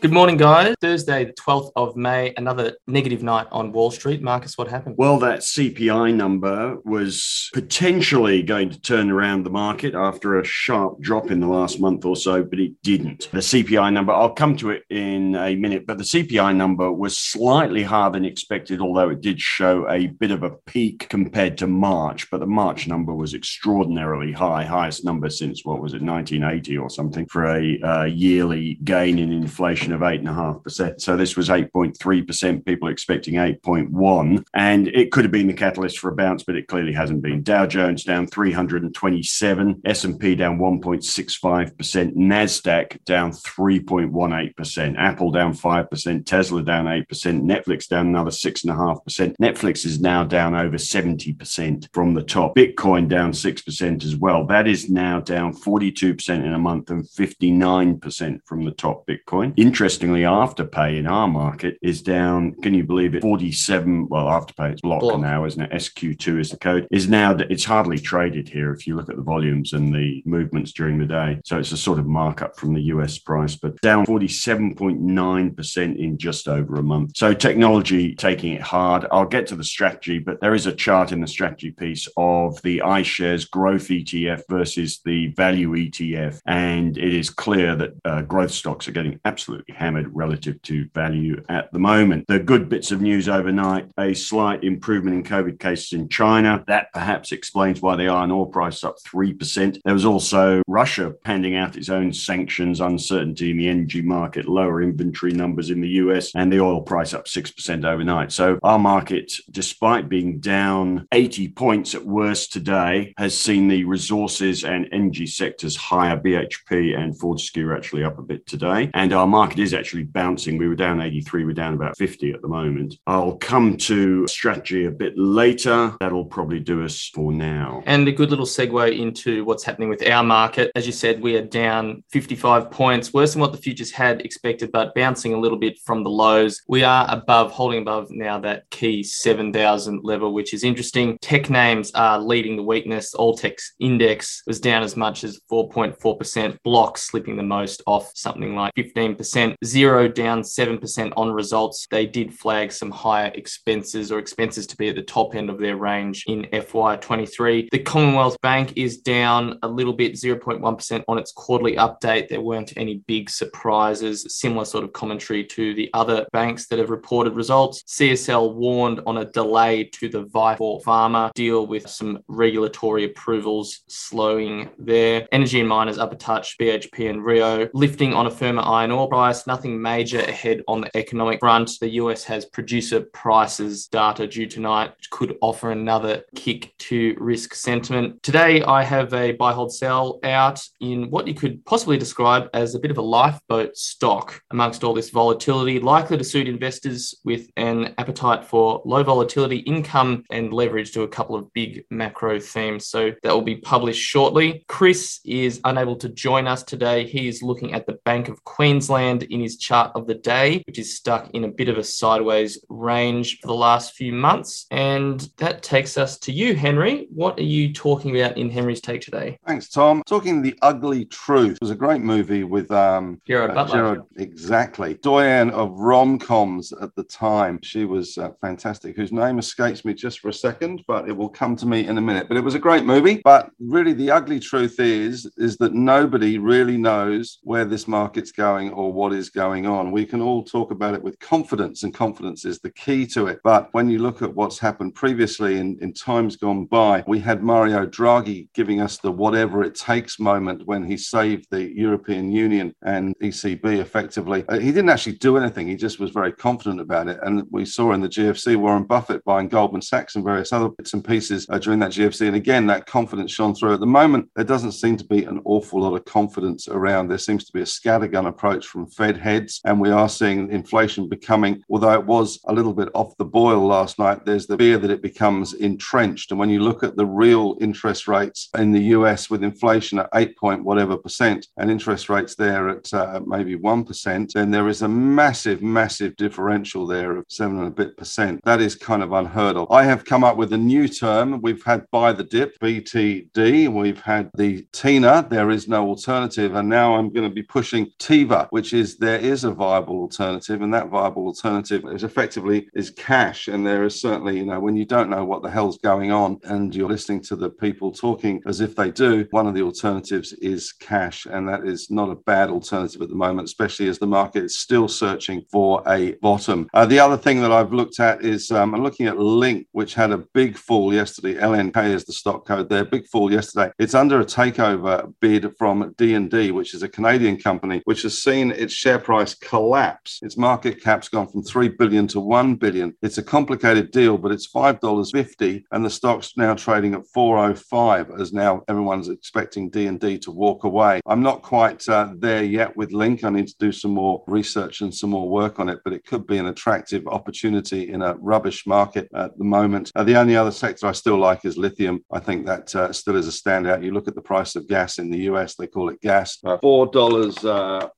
Good 0.00 0.12
morning, 0.12 0.38
guys. 0.38 0.74
Thursday, 0.80 1.26
the 1.26 1.34
12th 1.34 1.72
of 1.76 1.94
May, 1.94 2.32
another 2.38 2.74
negative 2.86 3.22
night 3.22 3.46
on 3.52 3.70
Wall 3.70 3.90
Street. 3.90 4.22
Marcus, 4.22 4.56
what 4.56 4.66
happened? 4.66 4.94
Well, 4.96 5.18
that 5.18 5.40
CPI 5.40 6.14
number 6.14 6.78
was 6.86 7.50
potentially 7.52 8.42
going 8.42 8.70
to 8.70 8.80
turn 8.80 9.10
around 9.10 9.42
the 9.42 9.50
market 9.50 9.94
after 9.94 10.40
a 10.40 10.44
sharp 10.44 11.00
drop 11.00 11.30
in 11.30 11.38
the 11.38 11.46
last 11.46 11.80
month 11.80 12.06
or 12.06 12.16
so, 12.16 12.42
but 12.42 12.58
it 12.58 12.82
didn't. 12.82 13.28
The 13.30 13.40
CPI 13.40 13.92
number, 13.92 14.14
I'll 14.14 14.32
come 14.32 14.56
to 14.58 14.70
it 14.70 14.84
in 14.88 15.36
a 15.36 15.54
minute, 15.54 15.86
but 15.86 15.98
the 15.98 16.04
CPI 16.04 16.56
number 16.56 16.90
was 16.90 17.18
slightly 17.18 17.82
higher 17.82 18.10
than 18.10 18.24
expected, 18.24 18.80
although 18.80 19.10
it 19.10 19.20
did 19.20 19.38
show 19.38 19.86
a 19.90 20.06
bit 20.06 20.30
of 20.30 20.42
a 20.42 20.52
peak 20.64 21.10
compared 21.10 21.58
to 21.58 21.66
March. 21.66 22.30
But 22.30 22.40
the 22.40 22.46
March 22.46 22.88
number 22.88 23.12
was 23.12 23.34
extraordinarily 23.34 24.32
high, 24.32 24.64
highest 24.64 25.04
number 25.04 25.28
since 25.28 25.62
what 25.62 25.82
was 25.82 25.92
it, 25.92 26.00
1980 26.00 26.78
or 26.78 26.88
something, 26.88 27.26
for 27.26 27.44
a 27.44 27.78
uh, 27.82 28.04
yearly 28.04 28.78
gain 28.82 29.18
in 29.18 29.30
inflation 29.30 29.89
of 29.92 30.00
8.5%. 30.00 31.00
So 31.00 31.16
this 31.16 31.36
was 31.36 31.48
8.3%, 31.48 32.64
people 32.64 32.88
expecting 32.88 33.34
8.1. 33.34 34.44
And 34.54 34.88
it 34.88 35.12
could 35.12 35.24
have 35.24 35.32
been 35.32 35.46
the 35.46 35.52
catalyst 35.54 35.98
for 35.98 36.10
a 36.10 36.14
bounce, 36.14 36.42
but 36.42 36.56
it 36.56 36.68
clearly 36.68 36.92
hasn't 36.92 37.22
been. 37.22 37.42
Dow 37.42 37.66
Jones 37.66 38.04
down 38.04 38.26
327, 38.26 39.82
S&P 39.84 40.34
down 40.34 40.58
1.65%, 40.58 42.16
NASDAQ 42.16 43.04
down 43.04 43.32
3.18%, 43.32 44.96
Apple 44.98 45.30
down 45.30 45.54
5%, 45.54 46.26
Tesla 46.26 46.62
down 46.62 46.86
8%, 46.86 47.06
Netflix 47.06 47.88
down 47.88 48.06
another 48.06 48.30
6.5%. 48.30 49.36
Netflix 49.36 49.84
is 49.84 50.00
now 50.00 50.24
down 50.24 50.54
over 50.54 50.76
70% 50.76 51.88
from 51.92 52.14
the 52.14 52.22
top. 52.22 52.54
Bitcoin 52.54 53.08
down 53.08 53.32
6% 53.32 54.04
as 54.04 54.16
well. 54.16 54.46
That 54.46 54.66
is 54.66 54.90
now 54.90 55.20
down 55.20 55.54
42% 55.54 56.28
in 56.28 56.52
a 56.52 56.58
month 56.58 56.90
and 56.90 57.04
59% 57.04 58.40
from 58.44 58.64
the 58.64 58.70
top 58.72 59.06
Bitcoin. 59.06 59.52
Interestingly, 59.80 60.24
Afterpay 60.24 60.98
in 60.98 61.06
our 61.06 61.26
market 61.26 61.78
is 61.80 62.02
down, 62.02 62.52
can 62.56 62.74
you 62.74 62.84
believe 62.84 63.14
it? 63.14 63.22
47, 63.22 64.08
well, 64.10 64.26
Afterpay, 64.26 64.72
it's 64.72 64.82
block, 64.82 65.00
block. 65.00 65.20
now, 65.20 65.46
isn't 65.46 65.62
it? 65.62 65.70
SQ2 65.70 66.38
is 66.38 66.50
the 66.50 66.58
code, 66.58 66.86
is 66.90 67.08
now, 67.08 67.34
it's 67.48 67.64
hardly 67.64 67.98
traded 67.98 68.46
here 68.46 68.74
if 68.74 68.86
you 68.86 68.94
look 68.94 69.08
at 69.08 69.16
the 69.16 69.22
volumes 69.22 69.72
and 69.72 69.94
the 69.94 70.22
movements 70.26 70.72
during 70.72 70.98
the 70.98 71.06
day. 71.06 71.40
So 71.46 71.56
it's 71.58 71.72
a 71.72 71.78
sort 71.78 71.98
of 71.98 72.06
markup 72.06 72.58
from 72.58 72.74
the 72.74 72.82
US 72.92 73.18
price, 73.18 73.56
but 73.56 73.80
down 73.80 74.04
47.9% 74.04 75.98
in 75.98 76.18
just 76.18 76.46
over 76.46 76.74
a 76.76 76.82
month. 76.82 77.16
So 77.16 77.32
technology 77.32 78.14
taking 78.14 78.52
it 78.52 78.60
hard. 78.60 79.06
I'll 79.10 79.24
get 79.24 79.46
to 79.46 79.56
the 79.56 79.64
strategy, 79.64 80.18
but 80.18 80.42
there 80.42 80.54
is 80.54 80.66
a 80.66 80.74
chart 80.74 81.10
in 81.10 81.22
the 81.22 81.26
strategy 81.26 81.70
piece 81.70 82.06
of 82.18 82.60
the 82.60 82.82
iShares 82.84 83.48
growth 83.48 83.88
ETF 83.88 84.42
versus 84.46 85.00
the 85.06 85.28
value 85.28 85.70
ETF. 85.70 86.42
And 86.44 86.98
it 86.98 87.14
is 87.14 87.30
clear 87.30 87.74
that 87.76 87.94
uh, 88.04 88.20
growth 88.20 88.50
stocks 88.50 88.86
are 88.86 88.92
getting 88.92 89.18
absolutely 89.24 89.69
absolutely 89.69 89.69
hammered 89.70 90.10
relative 90.14 90.60
to 90.62 90.88
value 90.94 91.42
at 91.48 91.72
the 91.72 91.78
moment. 91.78 92.26
The 92.28 92.38
good 92.38 92.68
bits 92.68 92.90
of 92.90 93.00
news 93.00 93.28
overnight 93.28 93.88
a 93.98 94.14
slight 94.14 94.64
improvement 94.64 95.16
in 95.16 95.22
COVID 95.22 95.58
cases 95.58 95.92
in 95.92 96.08
China. 96.08 96.64
That 96.66 96.92
perhaps 96.92 97.32
explains 97.32 97.80
why 97.80 97.96
the 97.96 98.08
iron 98.08 98.30
ore 98.30 98.48
price 98.48 98.84
up 98.84 98.96
3%. 98.98 99.80
There 99.84 99.94
was 99.94 100.04
also 100.04 100.62
Russia 100.66 101.14
handing 101.24 101.56
out 101.56 101.76
its 101.76 101.88
own 101.88 102.12
sanctions, 102.12 102.80
uncertainty 102.80 103.50
in 103.50 103.58
the 103.58 103.68
energy 103.68 104.02
market, 104.02 104.48
lower 104.48 104.82
inventory 104.82 105.32
numbers 105.32 105.70
in 105.70 105.80
the 105.80 105.88
US, 105.88 106.32
and 106.34 106.52
the 106.52 106.60
oil 106.60 106.80
price 106.80 107.14
up 107.14 107.26
6% 107.26 107.84
overnight. 107.84 108.32
So 108.32 108.58
our 108.62 108.78
market, 108.78 109.32
despite 109.50 110.08
being 110.08 110.40
down 110.40 111.06
80 111.12 111.48
points 111.48 111.94
at 111.94 112.04
worst 112.04 112.52
today, 112.52 113.14
has 113.18 113.38
seen 113.38 113.68
the 113.68 113.84
resources 113.84 114.64
and 114.64 114.88
energy 114.92 115.26
sectors 115.26 115.76
higher. 115.76 116.16
BHP 116.16 116.96
and 116.98 117.18
Fortescue 117.18 117.68
are 117.68 117.76
actually 117.76 118.04
up 118.04 118.18
a 118.18 118.22
bit 118.22 118.46
today. 118.46 118.90
And 118.94 119.12
our 119.12 119.26
market 119.26 119.58
is 119.60 119.74
actually 119.74 120.04
bouncing. 120.04 120.58
We 120.58 120.68
were 120.68 120.74
down 120.74 121.00
83, 121.00 121.44
we're 121.44 121.52
down 121.52 121.74
about 121.74 121.96
50 121.96 122.32
at 122.32 122.42
the 122.42 122.48
moment. 122.48 122.96
I'll 123.06 123.36
come 123.36 123.76
to 123.78 124.26
strategy 124.26 124.86
a 124.86 124.90
bit 124.90 125.16
later. 125.16 125.96
That'll 126.00 126.24
probably 126.24 126.60
do 126.60 126.84
us 126.84 127.10
for 127.14 127.32
now. 127.32 127.82
And 127.86 128.06
a 128.08 128.12
good 128.12 128.30
little 128.30 128.46
segue 128.46 128.98
into 128.98 129.44
what's 129.44 129.64
happening 129.64 129.88
with 129.88 130.06
our 130.08 130.22
market. 130.22 130.70
As 130.74 130.86
you 130.86 130.92
said, 130.92 131.20
we 131.20 131.36
are 131.36 131.44
down 131.44 132.02
55 132.10 132.70
points, 132.70 133.12
worse 133.12 133.32
than 133.32 133.40
what 133.40 133.52
the 133.52 133.58
futures 133.58 133.90
had 133.90 134.20
expected, 134.22 134.72
but 134.72 134.94
bouncing 134.94 135.34
a 135.34 135.38
little 135.38 135.58
bit 135.58 135.78
from 135.84 136.02
the 136.02 136.10
lows. 136.10 136.62
We 136.68 136.82
are 136.82 137.06
above, 137.08 137.52
holding 137.52 137.82
above 137.82 138.10
now 138.10 138.38
that 138.40 138.68
key 138.70 139.02
7,000 139.02 140.04
level, 140.04 140.32
which 140.32 140.54
is 140.54 140.64
interesting. 140.64 141.18
Tech 141.20 141.50
names 141.50 141.90
are 141.92 142.18
leading 142.18 142.56
the 142.56 142.62
weakness. 142.62 143.14
All 143.14 143.36
tech's 143.36 143.74
index 143.78 144.42
was 144.46 144.60
down 144.60 144.82
as 144.82 144.96
much 144.96 145.24
as 145.24 145.40
4.4%, 145.50 146.58
blocks 146.62 147.02
slipping 147.02 147.36
the 147.36 147.42
most 147.42 147.82
off 147.86 148.10
something 148.14 148.54
like 148.54 148.72
15% 148.74 149.49
Xero 149.64 150.12
down 150.12 150.42
7% 150.42 151.12
on 151.16 151.30
results. 151.32 151.86
They 151.90 152.06
did 152.06 152.34
flag 152.34 152.72
some 152.72 152.90
higher 152.90 153.30
expenses 153.34 154.12
or 154.12 154.18
expenses 154.18 154.66
to 154.68 154.76
be 154.76 154.88
at 154.88 154.96
the 154.96 155.02
top 155.02 155.34
end 155.34 155.50
of 155.50 155.58
their 155.58 155.76
range 155.76 156.24
in 156.26 156.42
FY23. 156.52 157.68
The 157.70 157.78
Commonwealth 157.78 158.40
Bank 158.40 158.72
is 158.76 158.98
down 158.98 159.58
a 159.62 159.68
little 159.68 159.92
bit, 159.92 160.14
0.1% 160.14 161.04
on 161.08 161.18
its 161.18 161.32
quarterly 161.32 161.76
update. 161.76 162.28
There 162.28 162.40
weren't 162.40 162.72
any 162.76 163.02
big 163.06 163.30
surprises, 163.30 164.26
similar 164.28 164.64
sort 164.64 164.84
of 164.84 164.92
commentary 164.92 165.44
to 165.44 165.74
the 165.74 165.90
other 165.94 166.26
banks 166.32 166.66
that 166.68 166.78
have 166.78 166.90
reported 166.90 167.34
results. 167.34 167.82
CSL 167.84 168.54
warned 168.54 169.00
on 169.06 169.18
a 169.18 169.24
delay 169.24 169.84
to 169.84 170.08
the 170.08 170.24
Vifor 170.24 170.82
Pharma 170.82 171.32
deal 171.34 171.66
with 171.66 171.88
some 171.88 172.20
regulatory 172.28 173.04
approvals 173.04 173.80
slowing 173.88 174.70
there. 174.78 175.26
Energy 175.32 175.60
and 175.60 175.68
miners 175.68 175.98
up 175.98 176.12
a 176.12 176.16
touch, 176.16 176.56
BHP 176.58 177.10
and 177.10 177.24
Rio 177.24 177.68
lifting 177.74 178.14
on 178.14 178.26
a 178.26 178.30
firmer 178.30 178.62
iron 178.62 178.90
ore 178.90 179.08
price, 179.08 179.39
nothing 179.46 179.80
major 179.80 180.20
ahead 180.20 180.62
on 180.68 180.80
the 180.80 180.96
economic 180.96 181.40
front. 181.40 181.72
The 181.80 181.90
US 181.90 182.24
has 182.24 182.44
producer 182.44 183.00
prices 183.00 183.86
data 183.86 184.26
due 184.26 184.46
tonight, 184.46 184.92
which 184.96 185.10
could 185.10 185.36
offer 185.40 185.70
another 185.70 186.22
kick 186.34 186.74
to 186.78 187.16
risk 187.18 187.54
sentiment. 187.54 188.22
Today, 188.22 188.62
I 188.62 188.82
have 188.82 189.12
a 189.14 189.32
buy, 189.32 189.52
hold, 189.52 189.72
sell 189.72 190.18
out 190.24 190.62
in 190.80 191.10
what 191.10 191.26
you 191.26 191.34
could 191.34 191.64
possibly 191.64 191.98
describe 191.98 192.48
as 192.54 192.74
a 192.74 192.78
bit 192.78 192.90
of 192.90 192.98
a 192.98 193.02
lifeboat 193.02 193.76
stock 193.76 194.40
amongst 194.50 194.84
all 194.84 194.94
this 194.94 195.10
volatility, 195.10 195.78
likely 195.78 196.16
to 196.16 196.24
suit 196.24 196.48
investors 196.48 197.14
with 197.24 197.48
an 197.56 197.94
appetite 197.98 198.44
for 198.44 198.82
low 198.84 199.02
volatility 199.02 199.58
income 199.58 200.24
and 200.30 200.52
leverage 200.52 200.92
to 200.92 201.02
a 201.02 201.08
couple 201.08 201.36
of 201.36 201.52
big 201.52 201.84
macro 201.90 202.38
themes. 202.38 202.86
So 202.86 203.12
that 203.22 203.32
will 203.32 203.42
be 203.42 203.56
published 203.56 204.02
shortly. 204.02 204.64
Chris 204.68 205.20
is 205.24 205.60
unable 205.64 205.96
to 205.96 206.08
join 206.08 206.46
us 206.46 206.62
today. 206.62 207.06
He 207.06 207.28
is 207.28 207.42
looking 207.42 207.72
at 207.72 207.86
the 207.86 207.98
Bank 208.04 208.28
of 208.28 208.42
Queensland 208.44 209.22
in 209.30 209.40
his 209.40 209.56
chart 209.56 209.92
of 209.94 210.06
the 210.06 210.14
day, 210.14 210.62
which 210.66 210.78
is 210.78 210.96
stuck 210.96 211.30
in 211.30 211.44
a 211.44 211.48
bit 211.48 211.68
of 211.68 211.78
a 211.78 211.84
sideways 211.84 212.58
range 212.68 213.40
for 213.40 213.46
the 213.46 213.54
last 213.54 213.94
few 213.94 214.12
months. 214.12 214.66
And 214.70 215.28
that 215.36 215.62
takes 215.62 215.96
us 215.98 216.18
to 216.20 216.32
you, 216.32 216.54
Henry. 216.54 217.06
What 217.10 217.38
are 217.38 217.44
you 217.44 217.72
talking 217.72 218.16
about 218.16 218.36
in 218.36 218.50
Henry's 218.50 218.80
take 218.80 219.02
today? 219.02 219.38
Thanks, 219.46 219.68
Tom. 219.68 220.02
Talking 220.06 220.42
The 220.42 220.58
Ugly 220.62 221.06
Truth 221.06 221.50
it 221.60 221.60
was 221.60 221.70
a 221.70 221.76
great 221.76 222.00
movie 222.00 222.44
with 222.44 222.70
um, 222.70 223.20
Gerard 223.26 223.50
uh, 223.50 223.54
Butler. 223.54 223.76
Gerard, 223.76 224.02
exactly. 224.16 224.94
Doyen 224.94 225.50
of 225.50 225.72
rom 225.78 226.18
coms 226.18 226.72
at 226.72 226.94
the 226.94 227.04
time. 227.04 227.58
She 227.62 227.84
was 227.84 228.16
uh, 228.18 228.30
fantastic, 228.40 228.96
whose 228.96 229.12
name 229.12 229.38
escapes 229.38 229.84
me 229.84 229.94
just 229.94 230.20
for 230.20 230.28
a 230.28 230.32
second, 230.32 230.82
but 230.86 231.08
it 231.08 231.16
will 231.16 231.28
come 231.28 231.56
to 231.56 231.66
me 231.66 231.86
in 231.86 231.98
a 231.98 232.00
minute. 232.00 232.28
But 232.28 232.36
it 232.36 232.44
was 232.44 232.54
a 232.54 232.58
great 232.58 232.84
movie. 232.84 233.20
But 233.24 233.50
really, 233.58 233.92
the 233.92 234.10
ugly 234.10 234.40
truth 234.40 234.80
is, 234.80 235.30
is 235.36 235.56
that 235.58 235.74
nobody 235.74 236.38
really 236.38 236.78
knows 236.78 237.38
where 237.42 237.64
this 237.64 237.86
market's 237.86 238.32
going 238.32 238.70
or 238.70 238.92
what 238.92 239.12
is 239.12 239.19
going 239.28 239.66
on. 239.66 239.90
We 239.90 240.06
can 240.06 240.22
all 240.22 240.42
talk 240.42 240.70
about 240.70 240.94
it 240.94 241.02
with 241.02 241.18
confidence, 241.18 241.82
and 241.82 241.92
confidence 241.92 242.44
is 242.44 242.60
the 242.60 242.70
key 242.70 243.06
to 243.08 243.26
it. 243.26 243.40
But 243.44 243.68
when 243.72 243.90
you 243.90 243.98
look 243.98 244.22
at 244.22 244.34
what's 244.34 244.58
happened 244.58 244.94
previously 244.94 245.58
in, 245.58 245.78
in 245.82 245.92
times 245.92 246.36
gone 246.36 246.64
by, 246.64 247.04
we 247.06 247.18
had 247.18 247.42
Mario 247.42 247.84
Draghi 247.84 248.48
giving 248.54 248.80
us 248.80 248.96
the 248.98 249.12
whatever 249.12 249.62
it 249.62 249.74
takes 249.74 250.18
moment 250.18 250.66
when 250.66 250.84
he 250.84 250.96
saved 250.96 251.46
the 251.50 251.76
European 251.76 252.30
Union 252.30 252.74
and 252.82 253.14
ECB 253.18 253.80
effectively. 253.80 254.44
Uh, 254.48 254.58
he 254.58 254.72
didn't 254.72 254.88
actually 254.88 255.16
do 255.16 255.36
anything, 255.36 255.66
he 255.66 255.76
just 255.76 256.00
was 256.00 256.10
very 256.10 256.32
confident 256.32 256.80
about 256.80 257.08
it. 257.08 257.18
And 257.22 257.44
we 257.50 257.64
saw 257.64 257.92
in 257.92 258.00
the 258.00 258.08
GFC 258.08 258.56
Warren 258.56 258.84
Buffett 258.84 259.24
buying 259.24 259.48
Goldman 259.48 259.82
Sachs 259.82 260.14
and 260.14 260.24
various 260.24 260.52
other 260.52 260.68
bits 260.68 260.94
and 260.94 261.04
pieces 261.04 261.46
uh, 261.50 261.58
during 261.58 261.80
that 261.80 261.90
GFC. 261.90 262.26
And 262.26 262.36
again, 262.36 262.66
that 262.68 262.86
confidence 262.86 263.32
shone 263.32 263.54
through. 263.54 263.74
At 263.74 263.80
the 263.80 263.86
moment, 263.86 264.30
there 264.36 264.44
doesn't 264.44 264.72
seem 264.72 264.96
to 264.96 265.04
be 265.04 265.24
an 265.24 265.40
awful 265.44 265.80
lot 265.80 265.94
of 265.94 266.04
confidence 266.04 266.68
around. 266.68 267.08
There 267.08 267.18
seems 267.18 267.44
to 267.44 267.52
be 267.52 267.60
a 267.60 267.64
scattergun 267.64 268.28
approach 268.28 268.66
from 268.66 268.86
Fed 269.00 269.16
heads. 269.16 269.62
And 269.64 269.80
we 269.80 269.90
are 269.90 270.10
seeing 270.10 270.50
inflation 270.50 271.08
becoming, 271.08 271.62
although 271.70 271.94
it 271.94 272.04
was 272.04 272.38
a 272.48 272.52
little 272.52 272.74
bit 272.74 272.90
off 272.94 273.16
the 273.16 273.24
boil 273.24 273.66
last 273.66 273.98
night, 273.98 274.26
there's 274.26 274.46
the 274.46 274.58
fear 274.58 274.76
that 274.76 274.90
it 274.90 275.00
becomes 275.00 275.54
entrenched. 275.54 276.30
And 276.30 276.38
when 276.38 276.50
you 276.50 276.60
look 276.60 276.82
at 276.82 276.96
the 276.96 277.06
real 277.06 277.56
interest 277.62 278.06
rates 278.06 278.50
in 278.58 278.72
the 278.72 278.82
US 278.96 279.30
with 279.30 279.42
inflation 279.42 280.00
at 280.00 280.10
8 280.14 280.36
point 280.36 280.64
whatever 280.64 280.98
percent 280.98 281.46
and 281.56 281.70
interest 281.70 282.10
rates 282.10 282.34
there 282.34 282.68
at 282.68 282.92
uh, 282.92 283.20
maybe 283.26 283.56
1%, 283.56 284.32
then 284.32 284.50
there 284.50 284.68
is 284.68 284.82
a 284.82 284.88
massive, 284.88 285.62
massive 285.62 286.14
differential 286.16 286.86
there 286.86 287.16
of 287.16 287.24
seven 287.28 287.56
and 287.56 287.68
a 287.68 287.70
bit 287.70 287.96
percent. 287.96 288.40
That 288.44 288.60
is 288.60 288.74
kind 288.74 289.02
of 289.02 289.12
unheard 289.12 289.56
of. 289.56 289.70
I 289.70 289.84
have 289.84 290.04
come 290.04 290.24
up 290.24 290.36
with 290.36 290.52
a 290.52 290.58
new 290.58 290.88
term. 290.88 291.40
We've 291.40 291.64
had 291.64 291.86
buy 291.90 292.12
the 292.12 292.24
dip, 292.24 292.58
BTD. 292.58 293.72
We've 293.72 294.02
had 294.02 294.30
the 294.34 294.66
TINA, 294.72 295.28
there 295.30 295.50
is 295.50 295.68
no 295.68 295.88
alternative. 295.88 296.54
And 296.54 296.68
now 296.68 296.96
I'm 296.96 297.10
going 297.10 297.26
to 297.26 297.34
be 297.34 297.42
pushing 297.42 297.86
TIVA, 297.98 298.48
which 298.50 298.74
is 298.74 298.89
is 298.90 298.96
there 298.98 299.18
is 299.18 299.44
a 299.44 299.50
viable 299.50 300.00
alternative, 300.00 300.62
and 300.62 300.72
that 300.74 300.88
viable 300.88 301.26
alternative 301.26 301.84
is 301.92 302.04
effectively 302.04 302.68
is 302.74 302.90
cash. 302.90 303.48
And 303.48 303.66
there 303.66 303.84
is 303.84 304.00
certainly, 304.00 304.38
you 304.38 304.44
know, 304.44 304.60
when 304.60 304.76
you 304.76 304.84
don't 304.84 305.10
know 305.10 305.24
what 305.24 305.42
the 305.42 305.50
hell's 305.50 305.78
going 305.78 306.10
on 306.10 306.38
and 306.44 306.74
you're 306.74 306.88
listening 306.88 307.22
to 307.22 307.36
the 307.36 307.50
people 307.50 307.92
talking 307.92 308.42
as 308.46 308.60
if 308.60 308.74
they 308.74 308.90
do, 308.90 309.26
one 309.30 309.46
of 309.46 309.54
the 309.54 309.62
alternatives 309.62 310.32
is 310.34 310.72
cash, 310.72 311.26
and 311.26 311.48
that 311.48 311.64
is 311.64 311.90
not 311.90 312.10
a 312.10 312.16
bad 312.16 312.50
alternative 312.50 313.02
at 313.02 313.08
the 313.08 313.14
moment, 313.14 313.46
especially 313.46 313.88
as 313.88 313.98
the 313.98 314.06
market 314.06 314.44
is 314.44 314.58
still 314.58 314.88
searching 314.88 315.42
for 315.50 315.82
a 315.86 316.12
bottom. 316.22 316.68
Uh, 316.74 316.86
the 316.86 316.98
other 316.98 317.16
thing 317.16 317.40
that 317.40 317.52
I've 317.52 317.72
looked 317.72 318.00
at 318.00 318.24
is 318.24 318.50
um, 318.50 318.74
I'm 318.74 318.82
looking 318.82 319.06
at 319.06 319.18
Link, 319.18 319.66
which 319.72 319.94
had 319.94 320.10
a 320.10 320.24
big 320.34 320.56
fall 320.56 320.92
yesterday. 320.92 321.34
LNK 321.34 321.94
is 321.94 322.04
the 322.04 322.12
stock 322.12 322.46
code 322.46 322.68
there. 322.68 322.84
Big 322.84 323.06
fall 323.06 323.30
yesterday. 323.32 323.70
It's 323.78 323.94
under 323.94 324.20
a 324.20 324.24
takeover 324.24 325.12
bid 325.20 325.56
from 325.56 325.94
D&D, 325.96 326.50
which 326.50 326.74
is 326.74 326.82
a 326.82 326.88
Canadian 326.88 327.36
company, 327.36 327.82
which 327.84 328.02
has 328.02 328.22
seen 328.22 328.50
its 328.50 328.74
share 328.80 328.98
price 328.98 329.34
collapse. 329.34 330.20
Its 330.22 330.38
market 330.38 330.82
cap's 330.82 331.10
gone 331.10 331.28
from 331.28 331.42
3 331.42 331.68
billion 331.68 332.06
to 332.08 332.18
1 332.18 332.54
billion. 332.54 332.96
It's 333.02 333.18
a 333.18 333.22
complicated 333.22 333.90
deal, 333.90 334.16
but 334.16 334.32
it's 334.32 334.50
$5.50 334.50 335.64
and 335.70 335.84
the 335.84 335.90
stock's 335.90 336.34
now 336.38 336.54
trading 336.54 336.94
at 336.94 337.06
405 337.12 338.10
as 338.18 338.32
now 338.32 338.62
everyone's 338.68 339.10
expecting 339.10 339.68
D&D 339.68 340.18
to 340.20 340.30
walk 340.30 340.64
away. 340.64 341.00
I'm 341.04 341.22
not 341.22 341.42
quite 341.42 341.86
uh, 341.90 342.14
there 342.16 342.42
yet 342.42 342.74
with 342.74 342.92
Link. 342.92 343.22
I 343.22 343.28
need 343.28 343.48
to 343.48 343.54
do 343.58 343.70
some 343.70 343.90
more 343.90 344.24
research 344.26 344.80
and 344.80 344.94
some 344.94 345.10
more 345.10 345.28
work 345.28 345.60
on 345.60 345.68
it, 345.68 345.80
but 345.84 345.92
it 345.92 346.06
could 346.06 346.26
be 346.26 346.38
an 346.38 346.46
attractive 346.46 347.06
opportunity 347.06 347.92
in 347.92 348.00
a 348.00 348.14
rubbish 348.14 348.66
market 348.66 349.08
at 349.14 349.36
the 349.36 349.44
moment. 349.44 349.92
Uh, 349.94 350.04
the 350.04 350.16
only 350.16 350.36
other 350.36 350.50
sector 350.50 350.86
I 350.86 350.92
still 350.92 351.18
like 351.18 351.44
is 351.44 351.58
lithium. 351.58 352.02
I 352.10 352.20
think 352.20 352.46
that 352.46 352.74
uh, 352.74 352.92
still 352.94 353.16
is 353.16 353.28
a 353.28 353.30
standout. 353.30 353.84
You 353.84 353.92
look 353.92 354.08
at 354.08 354.14
the 354.14 354.22
price 354.22 354.56
of 354.56 354.66
gas 354.68 354.98
in 354.98 355.10
the 355.10 355.18
US, 355.30 355.56
they 355.56 355.66
call 355.66 355.90
it 355.90 356.00
gas, 356.00 356.38
uh, 356.44 356.56
$4.40, 356.58 357.44
uh, 357.44 357.88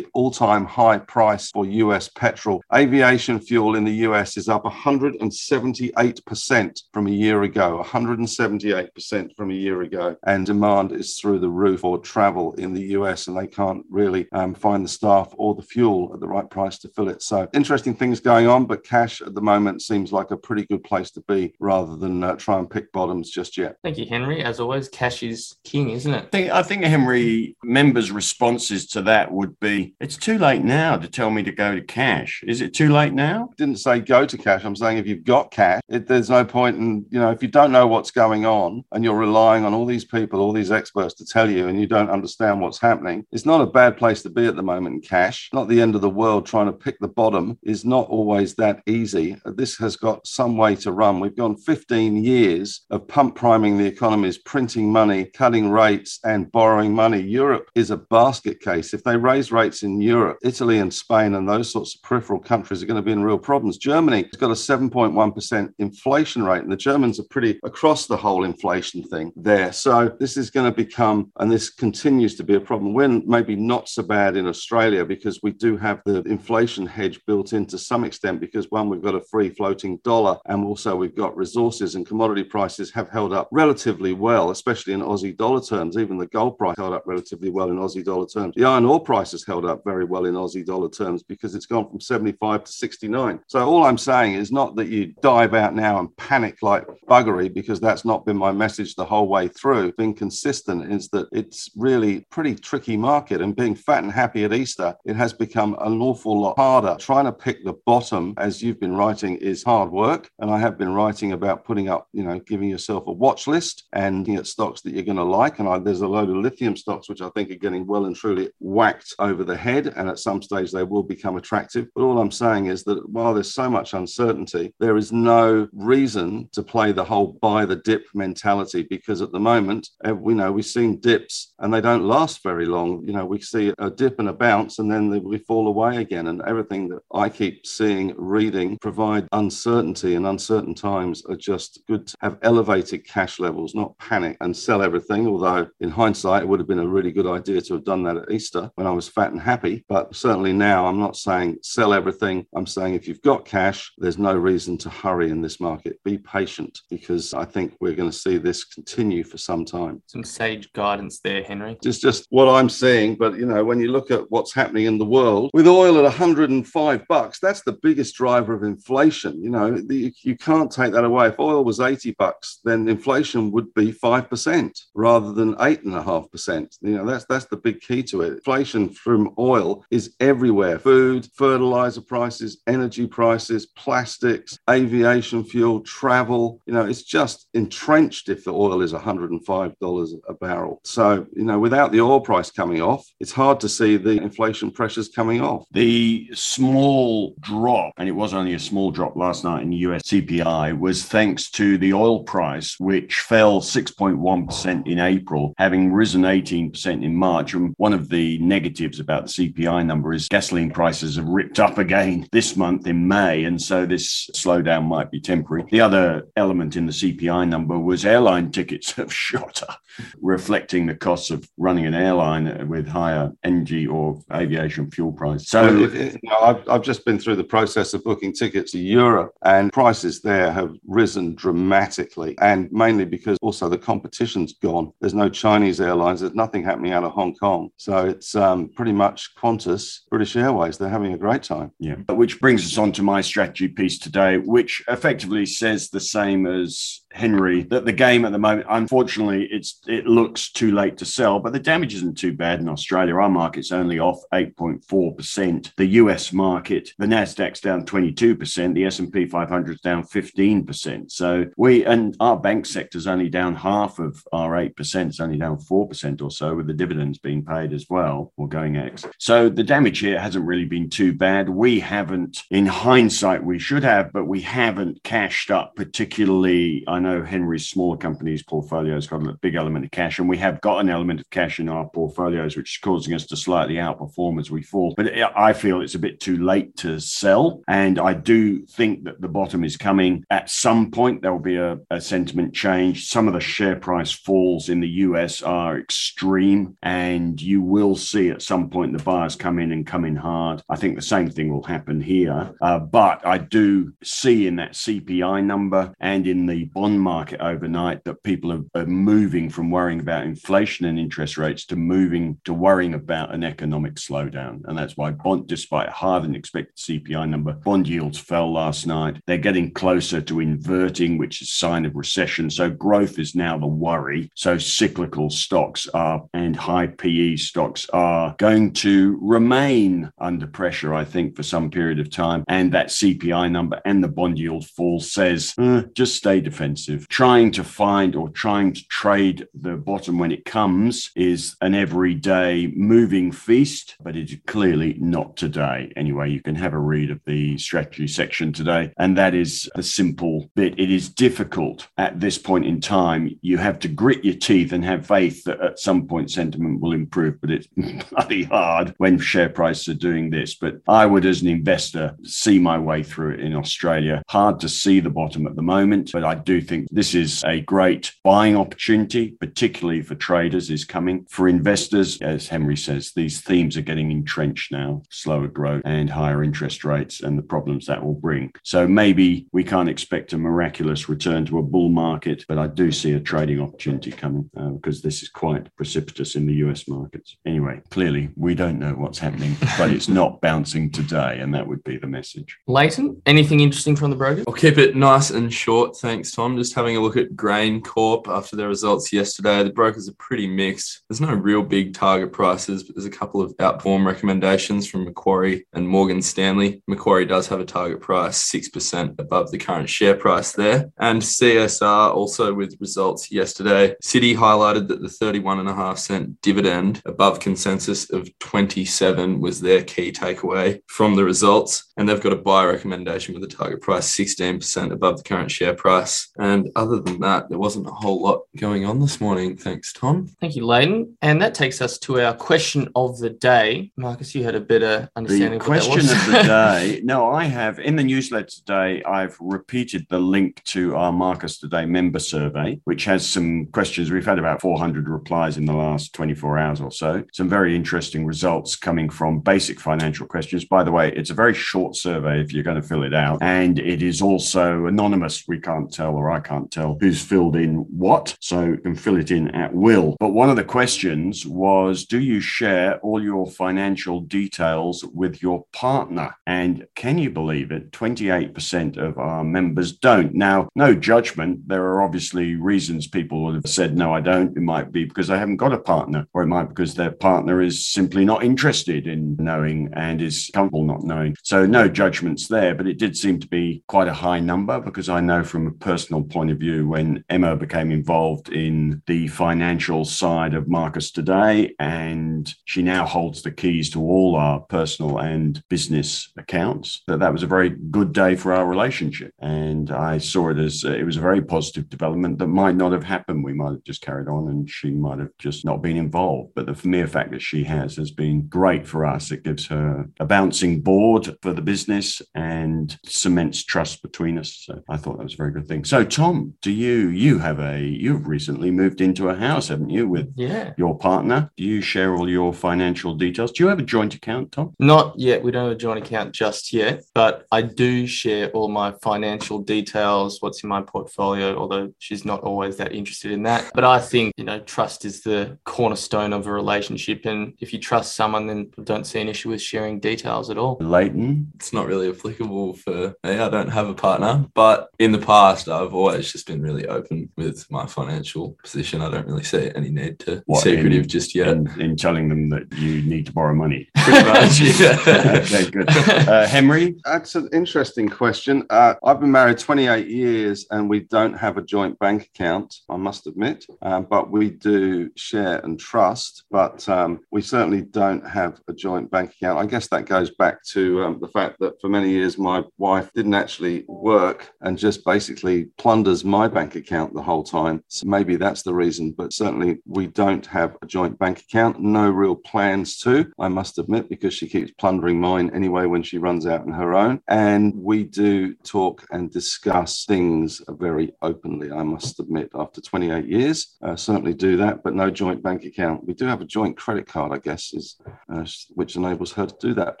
all 0.28 0.32
time 0.32 0.66
high 0.66 0.98
price 0.98 1.50
for 1.50 1.64
US 1.64 2.08
petrol. 2.08 2.62
Aviation 2.74 3.40
fuel 3.40 3.76
in 3.76 3.84
the 3.84 4.04
US 4.08 4.36
is 4.36 4.46
up 4.46 4.64
178% 4.64 6.82
from 6.92 7.06
a 7.06 7.10
year 7.10 7.44
ago, 7.44 7.82
178% 7.82 9.34
from 9.34 9.50
a 9.50 9.54
year 9.54 9.80
ago. 9.80 10.16
And 10.26 10.44
demand 10.44 10.92
is 10.92 11.18
through 11.18 11.38
the 11.38 11.48
roof 11.48 11.80
for 11.80 11.98
travel 11.98 12.52
in 12.54 12.74
the 12.74 12.88
US, 12.98 13.28
and 13.28 13.38
they 13.38 13.46
can't 13.46 13.86
really 13.88 14.28
um, 14.32 14.52
find 14.52 14.84
the 14.84 14.88
staff 14.88 15.32
or 15.38 15.54
the 15.54 15.62
fuel 15.62 16.10
at 16.12 16.20
the 16.20 16.28
right 16.28 16.50
price 16.50 16.76
to 16.80 16.88
fill 16.88 17.08
it. 17.08 17.22
So, 17.22 17.48
interesting 17.54 17.94
things 17.94 18.20
going 18.20 18.48
on, 18.48 18.66
but 18.66 18.84
cash 18.84 19.22
at 19.22 19.34
the 19.34 19.40
moment 19.40 19.80
seems 19.80 20.12
like 20.12 20.30
a 20.30 20.36
pretty 20.36 20.66
good 20.66 20.84
place 20.84 21.10
to 21.12 21.22
be 21.22 21.54
rather 21.58 21.96
than 21.96 22.22
uh, 22.22 22.34
try 22.34 22.58
and 22.58 22.68
pick 22.68 22.92
bottoms 22.92 23.30
just 23.30 23.56
yet. 23.56 23.76
Thank 23.82 23.96
you, 23.96 24.04
Henry. 24.04 24.44
As 24.44 24.60
always, 24.60 24.90
cash 24.90 25.22
is 25.22 25.56
king, 25.64 25.88
isn't 25.90 26.12
it? 26.12 26.24
I 26.24 26.28
think, 26.28 26.50
I 26.50 26.62
think 26.62 26.84
Henry 26.84 27.56
members' 27.62 28.10
responses 28.10 28.86
to 28.88 29.00
that 29.02 29.30
would 29.32 29.58
be 29.60 29.94
it's 30.00 30.17
too 30.18 30.38
late 30.38 30.62
now 30.62 30.96
to 30.96 31.08
tell 31.08 31.30
me 31.30 31.42
to 31.42 31.52
go 31.52 31.74
to 31.74 31.80
cash. 31.80 32.42
Is 32.46 32.60
it 32.60 32.74
too 32.74 32.90
late 32.90 33.12
now? 33.12 33.48
I 33.50 33.54
didn't 33.56 33.78
say 33.78 34.00
go 34.00 34.26
to 34.26 34.38
cash. 34.38 34.64
I'm 34.64 34.76
saying 34.76 34.98
if 34.98 35.06
you've 35.06 35.24
got 35.24 35.50
cash, 35.50 35.80
it, 35.88 36.06
there's 36.06 36.30
no 36.30 36.44
point 36.44 36.76
in, 36.76 37.06
you 37.10 37.18
know, 37.18 37.30
if 37.30 37.42
you 37.42 37.48
don't 37.48 37.72
know 37.72 37.86
what's 37.86 38.10
going 38.10 38.44
on 38.46 38.84
and 38.92 39.04
you're 39.04 39.16
relying 39.16 39.64
on 39.64 39.74
all 39.74 39.86
these 39.86 40.04
people, 40.04 40.40
all 40.40 40.52
these 40.52 40.70
experts 40.70 41.14
to 41.14 41.26
tell 41.26 41.50
you 41.50 41.68
and 41.68 41.80
you 41.80 41.86
don't 41.86 42.10
understand 42.10 42.60
what's 42.60 42.80
happening, 42.80 43.24
it's 43.32 43.46
not 43.46 43.60
a 43.60 43.66
bad 43.66 43.96
place 43.96 44.22
to 44.22 44.30
be 44.30 44.46
at 44.46 44.56
the 44.56 44.62
moment 44.62 44.96
in 44.96 45.00
cash. 45.00 45.48
Not 45.52 45.68
the 45.68 45.80
end 45.80 45.94
of 45.94 46.00
the 46.00 46.10
world 46.10 46.46
trying 46.46 46.66
to 46.66 46.72
pick 46.72 46.98
the 47.00 47.08
bottom 47.08 47.58
is 47.62 47.84
not 47.84 48.08
always 48.08 48.54
that 48.56 48.82
easy. 48.86 49.36
This 49.44 49.76
has 49.78 49.96
got 49.96 50.26
some 50.26 50.56
way 50.56 50.74
to 50.76 50.92
run. 50.92 51.20
We've 51.20 51.36
gone 51.36 51.56
15 51.56 52.24
years 52.24 52.82
of 52.90 53.06
pump 53.08 53.34
priming 53.34 53.78
the 53.78 53.86
economies, 53.86 54.38
printing 54.38 54.90
money, 54.92 55.26
cutting 55.26 55.70
rates, 55.70 56.20
and 56.24 56.50
borrowing 56.52 56.94
money. 56.94 57.20
Europe 57.20 57.70
is 57.74 57.90
a 57.90 57.96
basket 57.96 58.60
case. 58.60 58.92
If 58.94 59.04
they 59.04 59.16
raise 59.16 59.52
rates 59.52 59.82
in 59.82 60.00
Europe, 60.08 60.38
Italy 60.42 60.78
and 60.78 60.92
Spain 60.92 61.34
and 61.34 61.46
those 61.46 61.70
sorts 61.70 61.94
of 61.94 62.02
peripheral 62.02 62.40
countries 62.40 62.82
are 62.82 62.86
going 62.86 62.96
to 62.96 63.02
be 63.02 63.12
in 63.12 63.22
real 63.22 63.38
problems. 63.38 63.76
Germany 63.76 64.22
has 64.22 64.40
got 64.40 64.50
a 64.50 64.54
7.1% 64.54 65.74
inflation 65.78 66.42
rate, 66.44 66.62
and 66.62 66.72
the 66.72 66.76
Germans 66.76 67.20
are 67.20 67.28
pretty 67.30 67.60
across 67.62 68.06
the 68.06 68.16
whole 68.16 68.44
inflation 68.44 69.02
thing 69.02 69.32
there. 69.36 69.70
So 69.70 70.16
this 70.18 70.36
is 70.36 70.50
going 70.50 70.70
to 70.70 70.74
become, 70.74 71.30
and 71.38 71.52
this 71.52 71.68
continues 71.68 72.36
to 72.36 72.42
be 72.42 72.54
a 72.54 72.60
problem. 72.60 72.94
We're 72.94 73.08
maybe 73.08 73.54
not 73.54 73.88
so 73.88 74.02
bad 74.02 74.36
in 74.36 74.46
Australia 74.46 75.04
because 75.04 75.40
we 75.42 75.52
do 75.52 75.76
have 75.76 76.00
the 76.06 76.22
inflation 76.22 76.86
hedge 76.86 77.20
built 77.26 77.52
in 77.52 77.66
to 77.66 77.78
some 77.78 78.04
extent 78.04 78.40
because 78.40 78.70
one, 78.70 78.88
we've 78.88 79.02
got 79.02 79.14
a 79.14 79.20
free 79.20 79.50
floating 79.50 79.98
dollar, 80.04 80.38
and 80.46 80.64
also 80.64 80.96
we've 80.96 81.16
got 81.16 81.36
resources 81.36 81.94
and 81.94 82.06
commodity 82.06 82.44
prices 82.44 82.90
have 82.92 83.10
held 83.10 83.34
up 83.34 83.48
relatively 83.52 84.14
well, 84.14 84.50
especially 84.50 84.94
in 84.94 85.00
Aussie 85.00 85.36
dollar 85.36 85.60
terms. 85.60 85.98
Even 85.98 86.16
the 86.16 86.26
gold 86.28 86.56
price 86.56 86.76
held 86.78 86.94
up 86.94 87.04
relatively 87.06 87.50
well 87.50 87.70
in 87.70 87.76
Aussie 87.76 88.04
dollar 88.04 88.26
terms. 88.26 88.54
The 88.56 88.64
iron 88.64 88.86
ore 88.86 89.00
price 89.00 89.32
has 89.32 89.44
held 89.44 89.66
up 89.66 89.82
very 89.84 89.97
well 90.04 90.26
in 90.26 90.34
Aussie 90.34 90.64
dollar 90.64 90.88
terms 90.88 91.22
because 91.22 91.54
it's 91.54 91.66
gone 91.66 91.88
from 91.88 92.00
75 92.00 92.64
to 92.64 92.72
69. 92.72 93.40
So 93.48 93.68
all 93.68 93.84
I'm 93.84 93.98
saying 93.98 94.34
is 94.34 94.52
not 94.52 94.76
that 94.76 94.88
you 94.88 95.14
dive 95.20 95.54
out 95.54 95.74
now 95.74 95.98
and 95.98 96.16
panic 96.16 96.58
like 96.62 96.86
buggery 97.08 97.52
because 97.52 97.80
that's 97.80 98.04
not 98.04 98.24
been 98.24 98.36
my 98.36 98.52
message 98.52 98.94
the 98.94 99.04
whole 99.04 99.28
way 99.28 99.48
through. 99.48 99.92
Being 99.92 100.14
consistent 100.14 100.92
is 100.92 101.08
that 101.08 101.28
it's 101.32 101.70
really 101.76 102.20
pretty 102.30 102.54
tricky 102.54 102.96
market 102.96 103.40
and 103.40 103.56
being 103.56 103.74
fat 103.74 104.04
and 104.04 104.12
happy 104.12 104.44
at 104.44 104.52
Easter, 104.52 104.94
it 105.04 105.16
has 105.16 105.32
become 105.32 105.76
an 105.80 106.00
awful 106.00 106.40
lot 106.40 106.56
harder. 106.56 106.96
Trying 106.98 107.24
to 107.24 107.32
pick 107.32 107.64
the 107.64 107.74
bottom, 107.84 108.34
as 108.38 108.62
you've 108.62 108.80
been 108.80 108.96
writing, 108.96 109.36
is 109.36 109.62
hard 109.62 109.90
work. 109.90 110.30
And 110.38 110.50
I 110.50 110.58
have 110.58 110.78
been 110.78 110.94
writing 110.94 111.32
about 111.32 111.64
putting 111.64 111.88
up, 111.88 112.08
you 112.12 112.22
know, 112.22 112.38
giving 112.38 112.68
yourself 112.68 113.06
a 113.06 113.12
watch 113.12 113.46
list 113.46 113.88
and 113.92 114.28
looking 114.28 114.38
at 114.38 114.46
stocks 114.46 114.82
that 114.82 114.92
you're 114.92 115.02
going 115.02 115.16
to 115.16 115.24
like. 115.24 115.58
And 115.58 115.68
I, 115.68 115.78
there's 115.78 116.02
a 116.02 116.06
load 116.06 116.28
of 116.28 116.36
lithium 116.36 116.76
stocks 116.76 117.08
which 117.08 117.22
I 117.22 117.30
think 117.30 117.50
are 117.50 117.56
getting 117.56 117.86
well 117.86 118.04
and 118.04 118.14
truly 118.14 118.50
whacked 118.60 119.14
over 119.18 119.42
the 119.42 119.56
head. 119.56 119.87
And 119.96 120.08
at 120.08 120.18
some 120.18 120.42
stage, 120.42 120.72
they 120.72 120.82
will 120.82 121.02
become 121.02 121.36
attractive. 121.36 121.88
But 121.94 122.02
all 122.02 122.18
I'm 122.18 122.30
saying 122.30 122.66
is 122.66 122.84
that 122.84 123.08
while 123.08 123.34
there's 123.34 123.52
so 123.52 123.70
much 123.70 123.94
uncertainty, 123.94 124.74
there 124.80 124.96
is 124.96 125.12
no 125.12 125.68
reason 125.72 126.48
to 126.52 126.62
play 126.62 126.92
the 126.92 127.04
whole 127.04 127.38
buy 127.40 127.64
the 127.64 127.76
dip 127.76 128.04
mentality 128.14 128.86
because 128.88 129.22
at 129.22 129.32
the 129.32 129.40
moment, 129.40 129.88
eh, 130.04 130.12
we 130.12 130.34
know 130.34 130.52
we've 130.52 130.64
seen 130.64 131.00
dips 131.00 131.54
and 131.58 131.72
they 131.72 131.80
don't 131.80 132.04
last 132.04 132.42
very 132.42 132.66
long. 132.66 133.02
You 133.06 133.12
know, 133.12 133.26
we 133.26 133.40
see 133.40 133.72
a 133.78 133.90
dip 133.90 134.18
and 134.18 134.28
a 134.28 134.32
bounce 134.32 134.78
and 134.78 134.90
then 134.90 135.22
we 135.22 135.38
fall 135.38 135.68
away 135.68 135.98
again. 135.98 136.28
And 136.28 136.42
everything 136.42 136.88
that 136.88 137.02
I 137.12 137.28
keep 137.28 137.66
seeing, 137.66 138.14
reading, 138.16 138.78
provide 138.78 139.28
uncertainty 139.32 140.14
and 140.14 140.26
uncertain 140.26 140.74
times 140.74 141.24
are 141.26 141.36
just 141.36 141.80
good 141.86 142.06
to 142.08 142.16
have 142.20 142.38
elevated 142.42 143.06
cash 143.06 143.38
levels, 143.38 143.74
not 143.74 143.96
panic 143.98 144.36
and 144.40 144.56
sell 144.56 144.82
everything. 144.82 145.26
Although 145.26 145.68
in 145.80 145.90
hindsight, 145.90 146.42
it 146.42 146.48
would 146.48 146.60
have 146.60 146.68
been 146.68 146.78
a 146.78 146.86
really 146.86 147.12
good 147.12 147.26
idea 147.26 147.60
to 147.60 147.74
have 147.74 147.84
done 147.84 148.02
that 148.04 148.16
at 148.16 148.30
Easter 148.30 148.70
when 148.74 148.86
I 148.86 148.90
was 148.90 149.08
fat 149.08 149.32
and 149.32 149.40
happy. 149.68 149.84
But 149.88 150.14
certainly 150.14 150.52
now, 150.52 150.86
I'm 150.86 150.98
not 150.98 151.16
saying 151.16 151.58
sell 151.62 151.92
everything. 151.92 152.46
I'm 152.54 152.66
saying 152.66 152.94
if 152.94 153.06
you've 153.08 153.22
got 153.22 153.44
cash, 153.44 153.92
there's 153.98 154.18
no 154.18 154.34
reason 154.34 154.78
to 154.78 154.90
hurry 154.90 155.30
in 155.30 155.40
this 155.40 155.60
market. 155.60 156.02
Be 156.04 156.18
patient 156.18 156.78
because 156.90 157.34
I 157.34 157.44
think 157.44 157.74
we're 157.80 157.94
going 157.94 158.10
to 158.10 158.16
see 158.16 158.38
this 158.38 158.64
continue 158.64 159.24
for 159.24 159.38
some 159.38 159.64
time. 159.64 160.02
Some 160.06 160.24
sage 160.24 160.72
guidance 160.72 161.20
there, 161.20 161.42
Henry. 161.42 161.78
It's 161.84 161.98
just 161.98 162.26
what 162.30 162.48
I'm 162.48 162.68
seeing. 162.68 163.16
But, 163.16 163.36
you 163.38 163.46
know, 163.46 163.64
when 163.64 163.80
you 163.80 163.90
look 163.90 164.10
at 164.10 164.30
what's 164.30 164.54
happening 164.54 164.86
in 164.86 164.98
the 164.98 165.04
world 165.04 165.50
with 165.52 165.66
oil 165.66 165.98
at 165.98 166.04
105 166.04 167.08
bucks, 167.08 167.38
that's 167.40 167.62
the 167.62 167.78
biggest 167.82 168.14
driver 168.14 168.54
of 168.54 168.62
inflation. 168.62 169.42
You 169.42 169.50
know, 169.50 169.78
the, 169.78 170.12
you 170.22 170.36
can't 170.36 170.70
take 170.70 170.92
that 170.92 171.04
away. 171.04 171.28
If 171.28 171.40
oil 171.40 171.64
was 171.64 171.80
80 171.80 172.14
bucks, 172.18 172.60
then 172.64 172.88
inflation 172.88 173.50
would 173.52 173.72
be 173.74 173.92
5% 173.92 174.80
rather 174.94 175.32
than 175.32 175.54
8.5%. 175.56 176.78
You 176.80 176.96
know, 176.96 177.06
that's, 177.06 177.24
that's 177.26 177.46
the 177.46 177.56
big 177.56 177.80
key 177.80 178.02
to 178.04 178.22
it. 178.22 178.32
Inflation 178.34 178.88
from 178.90 179.34
oil 179.38 179.57
is 179.90 180.14
everywhere 180.20 180.78
food, 180.78 181.28
fertilizer 181.34 182.00
prices, 182.00 182.62
energy 182.66 183.06
prices, 183.06 183.66
plastics, 183.66 184.58
aviation 184.68 185.44
fuel, 185.44 185.80
travel. 185.80 186.60
You 186.66 186.74
know, 186.74 186.86
it's 186.86 187.02
just 187.02 187.48
entrenched 187.54 188.28
if 188.28 188.44
the 188.44 188.52
oil 188.52 188.82
is 188.82 188.92
$105 188.92 190.10
a 190.28 190.34
barrel. 190.34 190.80
So, 190.84 191.26
you 191.34 191.44
know, 191.44 191.58
without 191.58 191.92
the 191.92 192.00
oil 192.00 192.20
price 192.20 192.50
coming 192.50 192.80
off, 192.80 193.06
it's 193.20 193.32
hard 193.32 193.60
to 193.60 193.68
see 193.68 193.96
the 193.96 194.20
inflation 194.22 194.70
pressures 194.70 195.08
coming 195.08 195.40
off. 195.40 195.64
The 195.72 196.30
small 196.34 197.34
drop, 197.40 197.92
and 197.96 198.08
it 198.08 198.12
was 198.12 198.34
only 198.34 198.54
a 198.54 198.58
small 198.58 198.90
drop 198.90 199.16
last 199.16 199.44
night 199.44 199.62
in 199.62 199.72
US 199.72 200.02
CPI, 200.02 200.78
was 200.78 201.04
thanks 201.04 201.50
to 201.52 201.78
the 201.78 201.92
oil 201.92 202.22
price, 202.24 202.78
which 202.78 203.20
fell 203.20 203.60
6.1% 203.60 204.86
in 204.86 204.98
April, 204.98 205.54
having 205.58 205.92
risen 205.92 206.22
18% 206.22 207.04
in 207.04 207.14
March. 207.14 207.54
And 207.54 207.74
one 207.76 207.92
of 207.92 208.08
the 208.08 208.38
negatives 208.38 209.00
about 209.00 209.26
the 209.26 209.32
CPI 209.32 209.47
number 209.56 210.12
is 210.12 210.28
gasoline 210.28 210.70
prices 210.70 211.16
have 211.16 211.26
ripped 211.26 211.58
up 211.58 211.78
again 211.78 212.26
this 212.32 212.56
month 212.56 212.86
in 212.86 213.06
May. 213.06 213.44
And 213.44 213.60
so 213.60 213.86
this 213.86 214.28
slowdown 214.34 214.86
might 214.86 215.10
be 215.10 215.20
temporary. 215.20 215.64
The 215.70 215.80
other 215.80 216.28
element 216.36 216.76
in 216.76 216.86
the 216.86 216.92
CPI 216.92 217.48
number 217.48 217.78
was 217.78 218.04
airline 218.04 218.50
tickets 218.50 218.92
have 218.96 219.12
shot 219.12 219.62
up, 219.62 219.80
reflecting 220.20 220.86
the 220.86 220.94
costs 220.94 221.30
of 221.30 221.48
running 221.56 221.86
an 221.86 221.94
airline 221.94 222.68
with 222.68 222.86
higher 222.86 223.32
energy 223.44 223.86
or 223.86 224.20
aviation 224.32 224.90
fuel 224.90 225.12
prices. 225.12 225.48
So 225.48 225.82
if, 225.82 225.94
you 225.94 226.18
know, 226.22 226.38
I've, 226.38 226.68
I've 226.68 226.82
just 226.82 227.04
been 227.04 227.18
through 227.18 227.36
the 227.36 227.44
process 227.44 227.94
of 227.94 228.04
booking 228.04 228.32
tickets 228.32 228.72
to 228.72 228.78
Europe, 228.78 229.32
and 229.42 229.72
prices 229.72 230.20
there 230.20 230.50
have 230.52 230.74
risen 230.86 231.34
dramatically, 231.34 232.36
and 232.40 232.70
mainly 232.72 233.04
because 233.04 233.38
also 233.42 233.68
the 233.68 233.78
competition's 233.78 234.54
gone. 234.54 234.92
There's 235.00 235.14
no 235.14 235.28
Chinese 235.28 235.80
airlines. 235.80 236.20
There's 236.20 236.34
nothing 236.34 236.64
happening 236.64 236.92
out 236.92 237.04
of 237.04 237.12
Hong 237.12 237.34
Kong, 237.34 237.70
so 237.76 238.06
it's 238.06 238.34
um, 238.34 238.68
pretty 238.68 238.92
much 238.92 239.34
Qantas, 239.40 240.00
British 240.10 240.36
Airways. 240.36 240.78
They're 240.78 240.88
having 240.88 241.12
a 241.12 241.18
great 241.18 241.42
time. 241.42 241.72
Yeah. 241.78 241.96
Which 242.08 242.40
brings 242.40 242.64
us 242.64 242.78
on 242.78 242.92
to 242.92 243.02
my 243.02 243.20
strategy 243.20 243.68
piece 243.68 243.98
today, 243.98 244.38
which 244.38 244.82
effectively 244.88 245.46
says 245.46 245.90
the 245.90 246.00
same 246.00 246.46
as 246.46 247.02
Henry 247.12 247.62
that 247.64 247.84
the 247.84 247.92
game 247.92 248.24
at 248.24 248.32
the 248.32 248.38
moment, 248.38 248.66
unfortunately, 248.68 249.48
it's 249.50 249.80
it 249.86 250.06
looks 250.06 250.52
too 250.52 250.72
late 250.72 250.96
to 250.98 251.04
sell, 251.04 251.38
but 251.40 251.52
the 251.52 251.58
damage 251.58 251.94
isn't 251.94 252.18
too 252.18 252.32
bad 252.32 252.60
in 252.60 252.68
Australia. 252.68 253.14
Our 253.14 253.28
market's 253.28 253.72
only 253.72 253.98
off 253.98 254.20
8.4%. 254.32 255.72
The 255.76 255.86
US 255.86 256.32
market, 256.32 256.90
the 256.98 257.06
Nasdaq's 257.06 257.60
down 257.60 257.84
22%. 257.86 258.74
The 258.74 258.84
S&P 258.84 259.26
500 259.26 259.74
is 259.74 259.80
down 259.80 260.02
15%. 260.02 261.10
So 261.10 261.46
we 261.56 261.84
and 261.84 262.16
our 262.20 262.38
bank 262.38 262.66
sector's 262.66 263.06
only 263.06 263.28
down 263.28 263.56
half 263.56 263.98
of 263.98 264.22
our 264.32 264.52
8%. 264.52 265.06
It's 265.06 265.20
only 265.20 265.38
down 265.38 265.58
4% 265.58 266.22
or 266.22 266.30
so, 266.30 266.54
with 266.54 266.66
the 266.66 266.74
dividends 266.74 267.18
being 267.18 267.44
paid 267.44 267.72
as 267.72 267.86
well 267.88 268.32
or 268.36 268.48
going 268.48 268.76
ex. 268.76 269.04
So 269.18 269.48
the 269.48 269.64
damage 269.64 270.00
here 270.00 270.20
hasn't 270.20 270.46
really 270.46 270.64
been 270.66 270.90
too 270.90 271.12
bad. 271.12 271.48
We 271.48 271.80
haven't, 271.80 272.42
in 272.50 272.66
hindsight, 272.66 273.44
we 273.44 273.58
should 273.58 273.82
have, 273.82 274.12
but 274.12 274.26
we 274.26 274.42
haven't 274.42 275.02
cashed 275.02 275.50
up 275.50 275.74
particularly. 275.74 276.84
I 276.86 276.97
know 276.98 277.22
Henry's 277.22 277.68
smaller 277.68 277.96
companies 277.96 278.42
portfolio 278.42 278.94
has 278.94 279.06
got 279.06 279.26
a 279.26 279.32
big 279.34 279.54
element 279.54 279.84
of 279.84 279.90
cash, 279.90 280.18
and 280.18 280.28
we 280.28 280.38
have 280.38 280.60
got 280.60 280.80
an 280.80 280.88
element 280.88 281.20
of 281.20 281.30
cash 281.30 281.60
in 281.60 281.68
our 281.68 281.88
portfolios, 281.88 282.56
which 282.56 282.76
is 282.76 282.80
causing 282.80 283.14
us 283.14 283.26
to 283.26 283.36
slightly 283.36 283.74
outperform 283.74 284.40
as 284.40 284.50
we 284.50 284.62
fall. 284.62 284.94
But 284.96 285.12
I 285.36 285.52
feel 285.52 285.80
it's 285.80 285.94
a 285.94 285.98
bit 285.98 286.20
too 286.20 286.38
late 286.38 286.76
to 286.78 286.98
sell. 287.00 287.62
And 287.68 287.98
I 287.98 288.14
do 288.14 288.64
think 288.66 289.04
that 289.04 289.20
the 289.20 289.28
bottom 289.28 289.64
is 289.64 289.76
coming. 289.76 290.24
At 290.30 290.50
some 290.50 290.90
point, 290.90 291.22
there 291.22 291.32
will 291.32 291.40
be 291.40 291.56
a, 291.56 291.78
a 291.90 292.00
sentiment 292.00 292.54
change. 292.54 293.08
Some 293.08 293.28
of 293.28 293.34
the 293.34 293.40
share 293.40 293.76
price 293.76 294.12
falls 294.12 294.68
in 294.68 294.80
the 294.80 294.88
US 294.88 295.42
are 295.42 295.78
extreme, 295.78 296.76
and 296.82 297.40
you 297.40 297.62
will 297.62 297.96
see 297.96 298.30
at 298.30 298.42
some 298.42 298.70
point 298.70 298.96
the 298.96 299.02
buyers 299.02 299.36
come 299.36 299.58
in 299.58 299.72
and 299.72 299.86
come 299.86 300.04
in 300.04 300.16
hard. 300.16 300.62
I 300.68 300.76
think 300.76 300.96
the 300.96 301.02
same 301.02 301.30
thing 301.30 301.52
will 301.52 301.62
happen 301.62 302.00
here. 302.00 302.54
Uh, 302.60 302.78
but 302.78 303.24
I 303.26 303.38
do 303.38 303.92
see 304.02 304.46
in 304.46 304.56
that 304.56 304.72
CPI 304.72 305.44
number 305.44 305.92
and 306.00 306.26
in 306.26 306.46
the 306.46 306.64
bond 306.64 306.87
bond 306.88 307.00
market 307.02 307.40
overnight 307.40 308.02
that 308.04 308.22
people 308.22 308.50
are, 308.50 308.64
are 308.74 308.86
moving 308.86 309.50
from 309.50 309.70
worrying 309.70 310.00
about 310.00 310.24
inflation 310.24 310.86
and 310.86 310.98
interest 310.98 311.36
rates 311.36 311.66
to 311.66 311.76
moving 311.76 312.38
to 312.46 312.54
worrying 312.54 312.94
about 312.94 313.34
an 313.34 313.44
economic 313.44 313.96
slowdown. 313.96 314.60
And 314.64 314.78
that's 314.78 314.96
why 314.96 315.10
bond, 315.10 315.46
despite 315.48 315.88
a 315.88 315.92
higher 315.92 316.20
than 316.20 316.34
expected 316.34 316.76
CPI 316.76 317.28
number, 317.28 317.52
bond 317.52 317.86
yields 317.86 318.18
fell 318.18 318.50
last 318.50 318.86
night. 318.86 319.20
They're 319.26 319.36
getting 319.36 319.70
closer 319.70 320.22
to 320.22 320.40
inverting, 320.40 321.18
which 321.18 321.42
is 321.42 321.50
sign 321.50 321.84
of 321.84 321.94
recession. 321.94 322.48
So 322.48 322.70
growth 322.70 323.18
is 323.18 323.34
now 323.34 323.58
the 323.58 323.66
worry. 323.66 324.30
So 324.34 324.56
cyclical 324.56 325.28
stocks 325.28 325.88
are 325.88 326.26
and 326.32 326.56
high 326.56 326.86
PE 326.86 327.36
stocks 327.36 327.86
are 327.92 328.34
going 328.38 328.72
to 328.74 329.18
remain 329.20 330.10
under 330.18 330.46
pressure, 330.46 330.94
I 330.94 331.04
think, 331.04 331.36
for 331.36 331.42
some 331.42 331.70
period 331.70 332.00
of 332.00 332.10
time. 332.10 332.44
And 332.48 332.72
that 332.72 332.88
CPI 332.88 333.50
number 333.50 333.78
and 333.84 334.02
the 334.02 334.08
bond 334.08 334.38
yield 334.38 334.66
fall 334.66 335.00
says 335.00 335.54
eh, 335.58 335.82
just 335.92 336.16
stay 336.16 336.40
defensive 336.40 336.77
expensive. 336.78 337.08
Trying 337.08 337.50
to 337.52 337.64
find 337.64 338.14
or 338.14 338.28
trying 338.30 338.72
to 338.72 338.86
trade 338.88 339.46
the 339.54 339.76
bottom 339.76 340.18
when 340.18 340.32
it 340.32 340.44
comes 340.44 341.10
is 341.16 341.56
an 341.60 341.74
everyday 341.74 342.72
moving 342.74 343.32
feast, 343.32 343.96
but 344.00 344.16
it's 344.16 344.34
clearly 344.46 344.96
not 344.98 345.36
today. 345.36 345.92
Anyway, 345.96 346.30
you 346.30 346.40
can 346.40 346.54
have 346.54 346.74
a 346.74 346.78
read 346.78 347.10
of 347.10 347.20
the 347.26 347.58
strategy 347.58 348.06
section 348.06 348.52
today, 348.52 348.92
and 348.98 349.16
that 349.16 349.34
is 349.34 349.68
a 349.74 349.82
simple 349.82 350.50
bit. 350.54 350.78
It 350.78 350.90
is 350.90 351.08
difficult 351.08 351.88
at 351.96 352.20
this 352.20 352.38
point 352.38 352.66
in 352.66 352.80
time. 352.80 353.38
You 353.42 353.58
have 353.58 353.78
to 353.80 353.88
grit 353.88 354.24
your 354.24 354.34
teeth 354.36 354.72
and 354.72 354.84
have 354.84 355.06
faith 355.06 355.44
that 355.44 355.60
at 355.60 355.78
some 355.78 356.06
point 356.06 356.30
sentiment 356.30 356.80
will 356.80 356.92
improve, 356.92 357.40
but 357.40 357.50
it's 357.50 357.66
bloody 358.10 358.44
hard 358.44 358.94
when 358.98 359.18
share 359.18 359.48
prices 359.48 359.88
are 359.88 359.94
doing 359.94 360.30
this. 360.30 360.54
But 360.54 360.80
I 360.86 361.06
would, 361.06 361.26
as 361.26 361.42
an 361.42 361.48
investor, 361.48 362.16
see 362.22 362.58
my 362.58 362.78
way 362.78 363.02
through 363.02 363.34
it 363.34 363.40
in 363.40 363.54
Australia. 363.54 364.22
Hard 364.28 364.60
to 364.60 364.68
see 364.68 365.00
the 365.00 365.10
bottom 365.10 365.46
at 365.46 365.56
the 365.56 365.62
moment, 365.62 366.10
but 366.12 366.24
I 366.24 366.34
do 366.34 366.60
think 366.68 366.88
this 366.90 367.14
is 367.14 367.42
a 367.44 367.60
great 367.62 368.12
buying 368.22 368.56
opportunity, 368.56 369.30
particularly 369.40 370.02
for 370.02 370.14
traders, 370.14 370.70
is 370.70 370.84
coming. 370.84 371.26
For 371.30 371.48
investors, 371.48 372.20
as 372.20 372.48
Henry 372.48 372.76
says, 372.76 373.12
these 373.16 373.40
themes 373.40 373.76
are 373.76 373.82
getting 373.82 374.10
entrenched 374.10 374.70
now 374.70 375.02
slower 375.10 375.48
growth 375.48 375.82
and 375.84 376.10
higher 376.10 376.44
interest 376.44 376.84
rates 376.84 377.22
and 377.22 377.38
the 377.38 377.42
problems 377.42 377.86
that 377.86 378.04
will 378.04 378.14
bring. 378.14 378.52
So 378.62 378.86
maybe 378.86 379.46
we 379.52 379.64
can't 379.64 379.88
expect 379.88 380.32
a 380.32 380.38
miraculous 380.38 381.08
return 381.08 381.46
to 381.46 381.58
a 381.58 381.62
bull 381.62 381.88
market, 381.88 382.44
but 382.46 382.58
I 382.58 382.66
do 382.66 382.92
see 382.92 383.12
a 383.12 383.20
trading 383.20 383.60
opportunity 383.60 384.12
coming 384.12 384.50
uh, 384.56 384.68
because 384.70 385.00
this 385.00 385.22
is 385.22 385.28
quite 385.30 385.74
precipitous 385.76 386.36
in 386.36 386.46
the 386.46 386.54
US 386.66 386.86
markets. 386.86 387.36
Anyway, 387.46 387.80
clearly 387.90 388.28
we 388.36 388.54
don't 388.54 388.78
know 388.78 388.92
what's 388.92 389.18
happening, 389.18 389.56
but 389.78 389.90
it's 389.90 390.08
not 390.08 390.40
bouncing 390.42 390.90
today, 390.90 391.38
and 391.40 391.54
that 391.54 391.66
would 391.66 391.82
be 391.84 391.96
the 391.96 392.06
message. 392.06 392.58
Leighton, 392.66 393.22
anything 393.24 393.60
interesting 393.60 393.96
from 393.96 394.10
the 394.10 394.16
broker? 394.16 394.44
I'll 394.46 394.52
keep 394.52 394.76
it 394.76 394.94
nice 394.94 395.30
and 395.30 395.52
short. 395.52 395.96
Thanks, 395.96 396.32
Tom 396.32 396.57
just 396.58 396.74
having 396.74 396.96
a 396.96 397.00
look 397.00 397.16
at 397.16 397.32
GrainCorp 397.32 398.28
after 398.28 398.56
their 398.56 398.68
results 398.68 399.12
yesterday. 399.12 399.62
The 399.62 399.70
brokers 399.70 400.08
are 400.08 400.14
pretty 400.14 400.46
mixed. 400.46 401.02
There's 401.08 401.20
no 401.20 401.34
real 401.34 401.62
big 401.62 401.94
target 401.94 402.32
prices, 402.32 402.82
but 402.82 402.94
there's 402.94 403.06
a 403.06 403.10
couple 403.10 403.40
of 403.40 403.56
outperform 403.56 404.06
recommendations 404.06 404.86
from 404.86 405.04
Macquarie 405.04 405.66
and 405.72 405.88
Morgan 405.88 406.22
Stanley. 406.22 406.82
Macquarie 406.86 407.26
does 407.26 407.48
have 407.48 407.60
a 407.60 407.64
target 407.64 408.00
price 408.00 408.50
6% 408.50 409.18
above 409.18 409.50
the 409.50 409.58
current 409.58 409.88
share 409.88 410.14
price 410.14 410.52
there. 410.52 410.90
And 410.98 411.22
CSR 411.22 412.14
also 412.14 412.52
with 412.54 412.76
results 412.80 413.30
yesterday. 413.30 413.94
Citi 414.02 414.36
highlighted 414.36 414.88
that 414.88 415.02
the 415.02 415.08
31.5 415.08 415.98
cent 415.98 416.40
dividend 416.42 417.02
above 417.04 417.40
consensus 417.40 418.10
of 418.10 418.28
27 418.38 419.40
was 419.40 419.60
their 419.60 419.82
key 419.82 420.12
takeaway 420.12 420.80
from 420.86 421.14
the 421.14 421.24
results. 421.24 421.92
And 421.96 422.08
they've 422.08 422.20
got 422.20 422.32
a 422.32 422.36
buy 422.36 422.64
recommendation 422.64 423.34
with 423.34 423.44
a 423.44 423.46
target 423.46 423.80
price 423.80 424.14
16% 424.16 424.92
above 424.92 425.18
the 425.18 425.22
current 425.22 425.50
share 425.50 425.74
price. 425.74 426.28
And 426.38 426.47
other 426.76 427.00
than 427.00 427.20
that, 427.20 427.48
there 427.48 427.58
wasn't 427.58 427.86
a 427.86 427.90
whole 427.90 428.22
lot 428.22 428.42
going 428.56 428.84
on 428.84 429.00
this 429.00 429.20
morning. 429.20 429.56
Thanks, 429.56 429.92
Tom. 429.92 430.26
Thank 430.40 430.56
you, 430.56 430.66
Leighton. 430.66 431.16
And 431.22 431.40
that 431.42 431.54
takes 431.54 431.80
us 431.80 431.98
to 432.00 432.20
our 432.20 432.34
question 432.34 432.88
of 432.94 433.18
the 433.18 433.30
day. 433.30 433.90
Marcus, 433.96 434.34
you 434.34 434.44
had 434.44 434.54
a 434.54 434.60
better 434.60 435.08
understanding. 435.16 435.58
The 435.58 435.64
question 435.64 436.00
of 436.00 436.26
the 436.26 436.42
day. 436.46 437.00
No, 437.04 437.30
I 437.30 437.44
have 437.44 437.78
in 437.78 437.96
the 437.96 438.04
newsletter 438.04 438.46
today. 438.46 439.02
I've 439.04 439.36
repeated 439.40 440.06
the 440.08 440.18
link 440.18 440.62
to 440.64 440.94
our 440.96 441.12
Marcus 441.12 441.58
Today 441.58 441.86
member 441.86 442.18
survey, 442.18 442.80
which 442.84 443.04
has 443.04 443.26
some 443.26 443.66
questions. 443.66 444.10
We've 444.10 444.24
had 444.24 444.38
about 444.38 444.60
400 444.60 445.08
replies 445.08 445.56
in 445.56 445.64
the 445.64 445.74
last 445.74 446.12
24 446.14 446.58
hours 446.58 446.80
or 446.80 446.90
so. 446.90 447.24
Some 447.32 447.48
very 447.48 447.74
interesting 447.74 448.24
results 448.24 448.76
coming 448.76 449.10
from 449.10 449.40
basic 449.40 449.80
financial 449.80 450.26
questions. 450.26 450.64
By 450.64 450.84
the 450.84 450.92
way, 450.92 451.12
it's 451.14 451.30
a 451.30 451.34
very 451.34 451.54
short 451.54 451.96
survey 451.96 452.40
if 452.40 452.52
you're 452.52 452.64
going 452.64 452.80
to 452.80 452.86
fill 452.86 453.02
it 453.02 453.14
out, 453.14 453.38
and 453.42 453.78
it 453.78 454.02
is 454.02 454.22
also 454.22 454.86
anonymous. 454.86 455.44
We 455.48 455.60
can't 455.60 455.92
tell 455.92 456.14
or 456.14 456.30
I 456.30 456.37
can't 456.40 456.70
tell 456.70 456.96
who's 457.00 457.22
filled 457.22 457.56
in 457.56 457.76
what, 457.90 458.36
so 458.40 458.64
you 458.64 458.78
can 458.78 458.94
fill 458.94 459.16
it 459.16 459.30
in 459.30 459.50
at 459.54 459.74
will. 459.74 460.16
But 460.20 460.30
one 460.30 460.50
of 460.50 460.56
the 460.56 460.64
questions 460.64 461.46
was 461.46 462.04
Do 462.04 462.20
you 462.20 462.40
share 462.40 462.98
all 463.00 463.22
your 463.22 463.46
financial 463.46 464.20
details 464.20 465.04
with 465.04 465.42
your 465.42 465.64
partner? 465.72 466.34
And 466.46 466.86
can 466.94 467.18
you 467.18 467.30
believe 467.30 467.70
it? 467.70 467.92
28% 467.92 468.96
of 468.96 469.18
our 469.18 469.44
members 469.44 469.92
don't. 469.92 470.34
Now, 470.34 470.68
no 470.74 470.94
judgment. 470.94 471.68
There 471.68 471.84
are 471.84 472.02
obviously 472.02 472.54
reasons 472.54 473.06
people 473.06 473.44
would 473.44 473.54
have 473.54 473.66
said, 473.66 473.96
No, 473.96 474.12
I 474.14 474.20
don't. 474.20 474.56
It 474.56 474.60
might 474.60 474.92
be 474.92 475.04
because 475.04 475.28
they 475.28 475.38
haven't 475.38 475.56
got 475.56 475.72
a 475.72 475.78
partner, 475.78 476.26
or 476.32 476.42
it 476.42 476.46
might 476.46 476.64
be 476.64 476.68
because 476.68 476.94
their 476.94 477.10
partner 477.10 477.60
is 477.60 477.86
simply 477.86 478.24
not 478.24 478.44
interested 478.44 479.06
in 479.06 479.36
knowing 479.38 479.90
and 479.94 480.20
is 480.20 480.50
comfortable 480.52 480.84
not 480.84 481.02
knowing. 481.02 481.36
So, 481.42 481.66
no 481.66 481.88
judgments 481.88 482.48
there. 482.48 482.74
But 482.74 482.86
it 482.86 482.98
did 482.98 483.16
seem 483.16 483.40
to 483.40 483.48
be 483.48 483.82
quite 483.86 484.08
a 484.08 484.14
high 484.14 484.40
number 484.40 484.80
because 484.80 485.08
I 485.08 485.20
know 485.20 485.42
from 485.44 485.66
a 485.66 485.72
personal 485.72 486.22
point 486.30 486.50
of 486.50 486.58
view 486.58 486.88
when 486.88 487.24
Emma 487.28 487.56
became 487.56 487.90
involved 487.90 488.48
in 488.48 489.02
the 489.06 489.28
financial 489.28 490.04
side 490.04 490.54
of 490.54 490.68
Marcus 490.68 491.10
today, 491.10 491.74
and 491.78 492.52
she 492.64 492.82
now 492.82 493.06
holds 493.06 493.42
the 493.42 493.50
keys 493.50 493.90
to 493.90 494.00
all 494.00 494.36
our 494.36 494.60
personal 494.60 495.18
and 495.18 495.62
business 495.68 496.30
accounts. 496.36 497.02
That 497.06 497.20
that 497.20 497.32
was 497.32 497.42
a 497.42 497.46
very 497.46 497.70
good 497.70 498.12
day 498.12 498.36
for 498.36 498.52
our 498.52 498.66
relationship, 498.66 499.32
and 499.40 499.90
I 499.90 500.18
saw 500.18 500.50
it 500.50 500.58
as 500.58 500.84
uh, 500.84 500.92
it 500.92 501.04
was 501.04 501.16
a 501.16 501.20
very 501.20 501.42
positive 501.42 501.88
development 501.88 502.38
that 502.38 502.48
might 502.48 502.76
not 502.76 502.92
have 502.92 503.04
happened. 503.04 503.44
We 503.44 503.54
might 503.54 503.72
have 503.72 503.84
just 503.84 504.02
carried 504.02 504.28
on, 504.28 504.48
and 504.48 504.68
she 504.68 504.90
might 504.90 505.18
have 505.18 505.36
just 505.38 505.64
not 505.64 505.82
been 505.82 505.96
involved. 505.96 506.52
But 506.54 506.66
the 506.66 506.88
mere 506.88 507.06
fact 507.06 507.30
that 507.32 507.42
she 507.42 507.64
has 507.64 507.96
has 507.96 508.10
been 508.10 508.46
great 508.46 508.86
for 508.86 509.04
us. 509.04 509.30
It 509.30 509.44
gives 509.44 509.66
her 509.68 510.06
a 510.20 510.24
bouncing 510.24 510.80
board 510.80 511.36
for 511.42 511.52
the 511.52 511.62
business 511.62 512.22
and 512.34 512.96
cements 513.04 513.64
trust 513.64 514.02
between 514.02 514.38
us. 514.38 514.64
So 514.66 514.82
I 514.88 514.96
thought 514.96 515.18
that 515.18 515.24
was 515.24 515.34
a 515.34 515.36
very 515.36 515.52
good 515.52 515.68
thing. 515.68 515.84
So 515.84 516.04
Tom, 516.08 516.54
do 516.62 516.70
you 516.70 517.08
you 517.08 517.38
have 517.38 517.58
a 517.60 517.80
you've 517.80 518.26
recently 518.26 518.70
moved 518.70 519.00
into 519.00 519.28
a 519.28 519.34
house, 519.34 519.68
haven't 519.68 519.90
you, 519.90 520.08
with 520.08 520.32
Yeah. 520.36 520.72
your 520.76 520.96
partner? 520.96 521.50
Do 521.56 521.64
you 521.64 521.80
share 521.80 522.14
all 522.16 522.28
your 522.28 522.52
financial 522.52 523.14
details? 523.14 523.52
Do 523.52 523.62
you 523.64 523.68
have 523.68 523.78
a 523.78 523.82
joint 523.82 524.14
account, 524.14 524.52
Tom? 524.52 524.74
Not 524.78 525.18
yet. 525.18 525.42
We 525.42 525.50
don't 525.50 525.64
have 525.64 525.72
a 525.72 525.76
joint 525.76 526.04
account 526.04 526.34
just 526.34 526.72
yet, 526.72 527.02
but 527.14 527.46
I 527.52 527.62
do 527.62 528.06
share 528.06 528.50
all 528.50 528.68
my 528.68 528.92
financial 529.02 529.58
details, 529.58 530.38
what's 530.40 530.62
in 530.62 530.68
my 530.68 530.82
portfolio, 530.82 531.56
although 531.56 531.92
she's 531.98 532.24
not 532.24 532.40
always 532.40 532.76
that 532.78 532.92
interested 532.92 533.30
in 533.32 533.42
that. 533.44 533.70
But 533.74 533.84
I 533.84 533.98
think, 534.00 534.32
you 534.36 534.44
know, 534.44 534.60
trust 534.60 535.04
is 535.04 535.22
the 535.22 535.58
cornerstone 535.64 536.32
of 536.32 536.46
a 536.46 536.52
relationship. 536.52 537.26
And 537.26 537.54
if 537.60 537.72
you 537.72 537.78
trust 537.78 538.16
someone, 538.16 538.46
then 538.46 538.70
don't 538.84 539.06
see 539.06 539.20
an 539.20 539.28
issue 539.28 539.50
with 539.50 539.60
sharing 539.62 540.00
details 540.00 540.50
at 540.50 540.58
all. 540.58 540.78
Leighton? 540.80 541.52
It's 541.56 541.72
not 541.72 541.86
really 541.86 542.08
applicable 542.08 542.74
for 542.74 543.14
me. 543.24 543.38
I 543.38 543.48
don't 543.48 543.68
have 543.70 543.88
a 543.88 543.94
partner, 543.94 544.46
but 544.54 544.88
in 544.98 545.12
the 545.12 545.18
past, 545.18 545.68
I've 545.68 545.94
always 545.98 546.30
just 546.30 546.46
been 546.46 546.62
really 546.62 546.86
open 546.86 547.28
with 547.36 547.68
my 547.70 547.84
financial 547.86 548.56
position. 548.62 549.02
I 549.02 549.10
don't 549.10 549.26
really 549.26 549.42
see 549.42 549.70
any 549.74 549.90
need 549.90 550.20
to 550.20 550.36
be 550.36 550.42
What, 550.46 550.62
secretive 550.62 551.02
in- 551.02 551.08
just 551.08 551.34
yet. 551.34 551.48
In, 551.48 551.80
in 551.80 551.96
telling 551.96 552.28
them 552.28 552.48
that 552.50 552.72
you 552.74 553.02
need 553.02 553.26
to 553.26 553.32
borrow 553.32 553.54
money. 553.54 553.88
Pretty 553.96 554.24
much, 554.24 554.60
yeah. 554.80 555.40
okay, 555.42 555.70
good. 555.70 555.88
Uh, 555.90 556.46
Henry? 556.46 556.96
That's 557.04 557.34
an 557.34 557.48
interesting 557.52 558.08
question. 558.08 558.64
Uh, 558.70 558.94
I've 559.04 559.20
been 559.20 559.32
married 559.32 559.58
28 559.58 560.06
years 560.06 560.66
and 560.70 560.88
we 560.88 561.00
don't 561.00 561.34
have 561.34 561.56
a 561.56 561.62
joint 561.62 561.98
bank 561.98 562.30
account, 562.34 562.76
I 562.88 562.96
must 562.96 563.26
admit, 563.26 563.66
uh, 563.82 564.00
but 564.00 564.30
we 564.30 564.50
do 564.50 565.10
share 565.16 565.58
and 565.64 565.78
trust. 565.78 566.44
But 566.50 566.88
um, 566.88 567.20
we 567.32 567.42
certainly 567.42 567.82
don't 567.82 568.26
have 568.26 568.60
a 568.68 568.72
joint 568.72 569.10
bank 569.10 569.32
account. 569.32 569.58
I 569.58 569.66
guess 569.66 569.88
that 569.88 570.06
goes 570.06 570.30
back 570.30 570.62
to 570.74 571.02
um, 571.02 571.18
the 571.20 571.28
fact 571.28 571.58
that 571.60 571.80
for 571.80 571.88
many 571.88 572.10
years 572.10 572.38
my 572.38 572.62
wife 572.78 573.12
didn't 573.14 573.34
actually 573.34 573.84
work 573.88 574.50
and 574.60 574.78
just 574.78 575.04
basically 575.04 575.70
plunders 575.88 576.22
my 576.22 576.46
bank 576.46 576.74
account 576.74 577.14
the 577.14 577.22
whole 577.22 577.42
time. 577.42 577.82
So 577.88 578.06
maybe 578.06 578.36
that's 578.36 578.62
the 578.62 578.74
reason, 578.74 579.12
but 579.12 579.32
certainly 579.32 579.78
we 579.86 580.06
don't 580.06 580.44
have 580.44 580.76
a 580.82 580.86
joint 580.86 581.18
bank 581.18 581.40
account. 581.40 581.80
No 581.80 582.10
real 582.10 582.36
plans 582.36 582.98
to, 582.98 583.32
I 583.38 583.48
must 583.48 583.78
admit, 583.78 584.10
because 584.10 584.34
she 584.34 584.50
keeps 584.50 584.70
plundering 584.72 585.18
mine 585.18 585.50
anyway 585.54 585.86
when 585.86 586.02
she 586.02 586.18
runs 586.18 586.46
out 586.46 586.60
on 586.60 586.74
her 586.74 586.94
own. 586.94 587.22
And 587.28 587.74
we 587.74 588.04
do 588.04 588.54
talk 588.56 589.06
and 589.12 589.32
discuss 589.32 590.04
things 590.04 590.60
very 590.68 591.14
openly, 591.22 591.72
I 591.72 591.84
must 591.84 592.20
admit, 592.20 592.50
after 592.54 592.82
28 592.82 593.24
years. 593.24 593.78
Uh, 593.80 593.96
certainly 593.96 594.34
do 594.34 594.58
that, 594.58 594.82
but 594.82 594.94
no 594.94 595.08
joint 595.08 595.42
bank 595.42 595.64
account. 595.64 596.06
We 596.06 596.12
do 596.12 596.26
have 596.26 596.42
a 596.42 596.44
joint 596.44 596.76
credit 596.76 597.06
card, 597.06 597.32
I 597.32 597.38
guess, 597.38 597.72
is 597.72 597.96
uh, 598.30 598.44
which 598.74 598.96
enables 598.96 599.32
her 599.32 599.46
to 599.46 599.56
do 599.58 599.72
that 599.76 600.00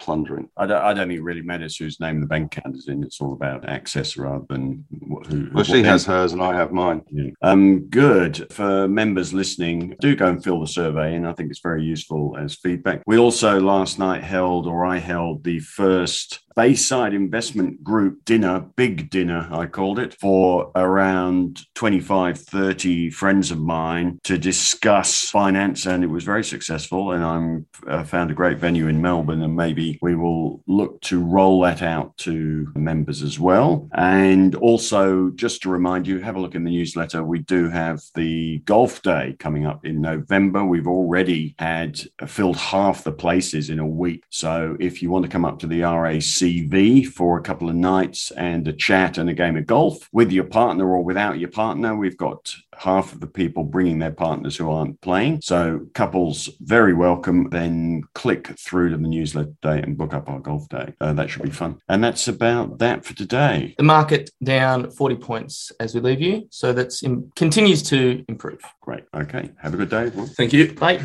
plundering. 0.00 0.50
I 0.54 0.66
don't, 0.66 0.82
I 0.82 0.92
don't 0.92 1.08
think 1.08 1.20
it 1.20 1.24
really 1.24 1.40
matters 1.40 1.78
whose 1.78 1.98
name 1.98 2.20
the 2.20 2.26
bank 2.26 2.58
account 2.58 2.76
is 2.76 2.88
in. 2.88 3.02
It's 3.02 3.22
all 3.22 3.32
about 3.32 3.66
access 3.66 4.18
rather 4.18 4.44
than 4.50 4.84
what, 5.06 5.24
who. 5.24 5.48
Well, 5.54 5.64
she 5.64 5.77
what 5.82 5.90
has 5.92 6.06
hers 6.06 6.32
and 6.32 6.42
I 6.42 6.54
have 6.54 6.72
mine. 6.72 7.02
Yeah. 7.10 7.30
Um, 7.42 7.88
good. 7.88 8.52
For 8.52 8.88
members 8.88 9.32
listening, 9.32 9.96
do 10.00 10.14
go 10.16 10.26
and 10.26 10.42
fill 10.42 10.60
the 10.60 10.66
survey 10.66 11.14
in. 11.14 11.26
I 11.26 11.32
think 11.32 11.50
it's 11.50 11.60
very 11.60 11.84
useful 11.84 12.36
as 12.38 12.54
feedback. 12.54 13.02
We 13.06 13.18
also 13.18 13.60
last 13.60 13.98
night 13.98 14.22
held, 14.22 14.66
or 14.66 14.86
I 14.86 14.98
held, 14.98 15.44
the 15.44 15.60
first 15.60 16.40
Bayside 16.58 17.14
Investment 17.14 17.84
Group 17.84 18.24
dinner, 18.24 18.66
big 18.74 19.10
dinner, 19.10 19.48
I 19.52 19.66
called 19.66 20.00
it, 20.00 20.14
for 20.14 20.72
around 20.74 21.60
25, 21.76 22.36
30 22.36 23.10
friends 23.10 23.52
of 23.52 23.60
mine 23.60 24.18
to 24.24 24.36
discuss 24.36 25.30
finance. 25.30 25.86
And 25.86 26.02
it 26.02 26.08
was 26.08 26.24
very 26.24 26.42
successful. 26.42 27.12
And 27.12 27.22
I'm 27.22 27.66
uh, 27.86 28.02
found 28.02 28.32
a 28.32 28.34
great 28.34 28.58
venue 28.58 28.88
in 28.88 29.00
Melbourne. 29.00 29.42
And 29.42 29.54
maybe 29.54 30.00
we 30.02 30.16
will 30.16 30.64
look 30.66 31.00
to 31.02 31.24
roll 31.24 31.60
that 31.60 31.80
out 31.80 32.16
to 32.18 32.66
members 32.74 33.22
as 33.22 33.38
well. 33.38 33.88
And 33.94 34.56
also, 34.56 35.30
just 35.36 35.62
to 35.62 35.68
remind 35.68 36.08
you, 36.08 36.18
have 36.18 36.34
a 36.34 36.40
look 36.40 36.56
in 36.56 36.64
the 36.64 36.72
newsletter. 36.72 37.22
We 37.22 37.38
do 37.38 37.68
have 37.68 38.00
the 38.16 38.58
golf 38.64 39.00
day 39.02 39.36
coming 39.38 39.64
up 39.64 39.86
in 39.86 40.00
November. 40.00 40.64
We've 40.64 40.88
already 40.88 41.54
had 41.60 42.00
filled 42.26 42.56
half 42.56 43.04
the 43.04 43.12
places 43.12 43.70
in 43.70 43.78
a 43.78 43.86
week. 43.86 44.24
So 44.30 44.76
if 44.80 45.02
you 45.02 45.10
want 45.10 45.24
to 45.24 45.30
come 45.30 45.44
up 45.44 45.60
to 45.60 45.68
the 45.68 45.84
RACV 46.48 47.06
for 47.06 47.38
a 47.38 47.42
couple 47.42 47.68
of 47.68 47.74
nights 47.74 48.30
and 48.32 48.66
a 48.68 48.72
chat 48.72 49.18
and 49.18 49.28
a 49.28 49.34
game 49.34 49.56
of 49.56 49.66
golf 49.66 50.08
with 50.12 50.32
your 50.32 50.44
partner 50.44 50.88
or 50.88 51.02
without 51.02 51.38
your 51.38 51.50
partner, 51.50 51.96
we've 51.96 52.16
got 52.16 52.54
half 52.76 53.12
of 53.12 53.20
the 53.20 53.26
people 53.26 53.64
bringing 53.64 53.98
their 53.98 54.12
partners 54.12 54.56
who 54.56 54.70
aren't 54.70 55.00
playing. 55.00 55.40
So 55.42 55.86
couples 55.94 56.48
very 56.60 56.94
welcome. 56.94 57.50
Then 57.50 58.02
click 58.14 58.48
through 58.58 58.90
to 58.90 58.96
the 58.96 59.08
newsletter 59.08 59.52
day 59.62 59.80
and 59.82 59.96
book 59.96 60.14
up 60.14 60.28
our 60.28 60.38
golf 60.38 60.68
day. 60.68 60.94
Uh, 61.00 61.12
that 61.14 61.30
should 61.30 61.42
be 61.42 61.50
fun. 61.50 61.80
And 61.88 62.02
that's 62.02 62.28
about 62.28 62.78
that 62.78 63.04
for 63.04 63.14
today. 63.14 63.74
The 63.76 63.84
market 63.84 64.30
down 64.42 64.90
40 64.90 65.16
points 65.16 65.72
as 65.80 65.94
we 65.94 66.00
leave 66.00 66.20
you. 66.20 66.46
So 66.50 66.72
that's 66.72 67.02
in, 67.02 67.30
continues 67.36 67.82
to 67.84 68.24
improve. 68.28 68.60
Great. 68.80 69.04
Okay. 69.14 69.50
Have 69.60 69.74
a 69.74 69.76
good 69.76 69.90
day. 69.90 70.06
everyone. 70.06 70.28
Thank 70.28 70.52
you. 70.52 70.72
Bye. 70.72 71.02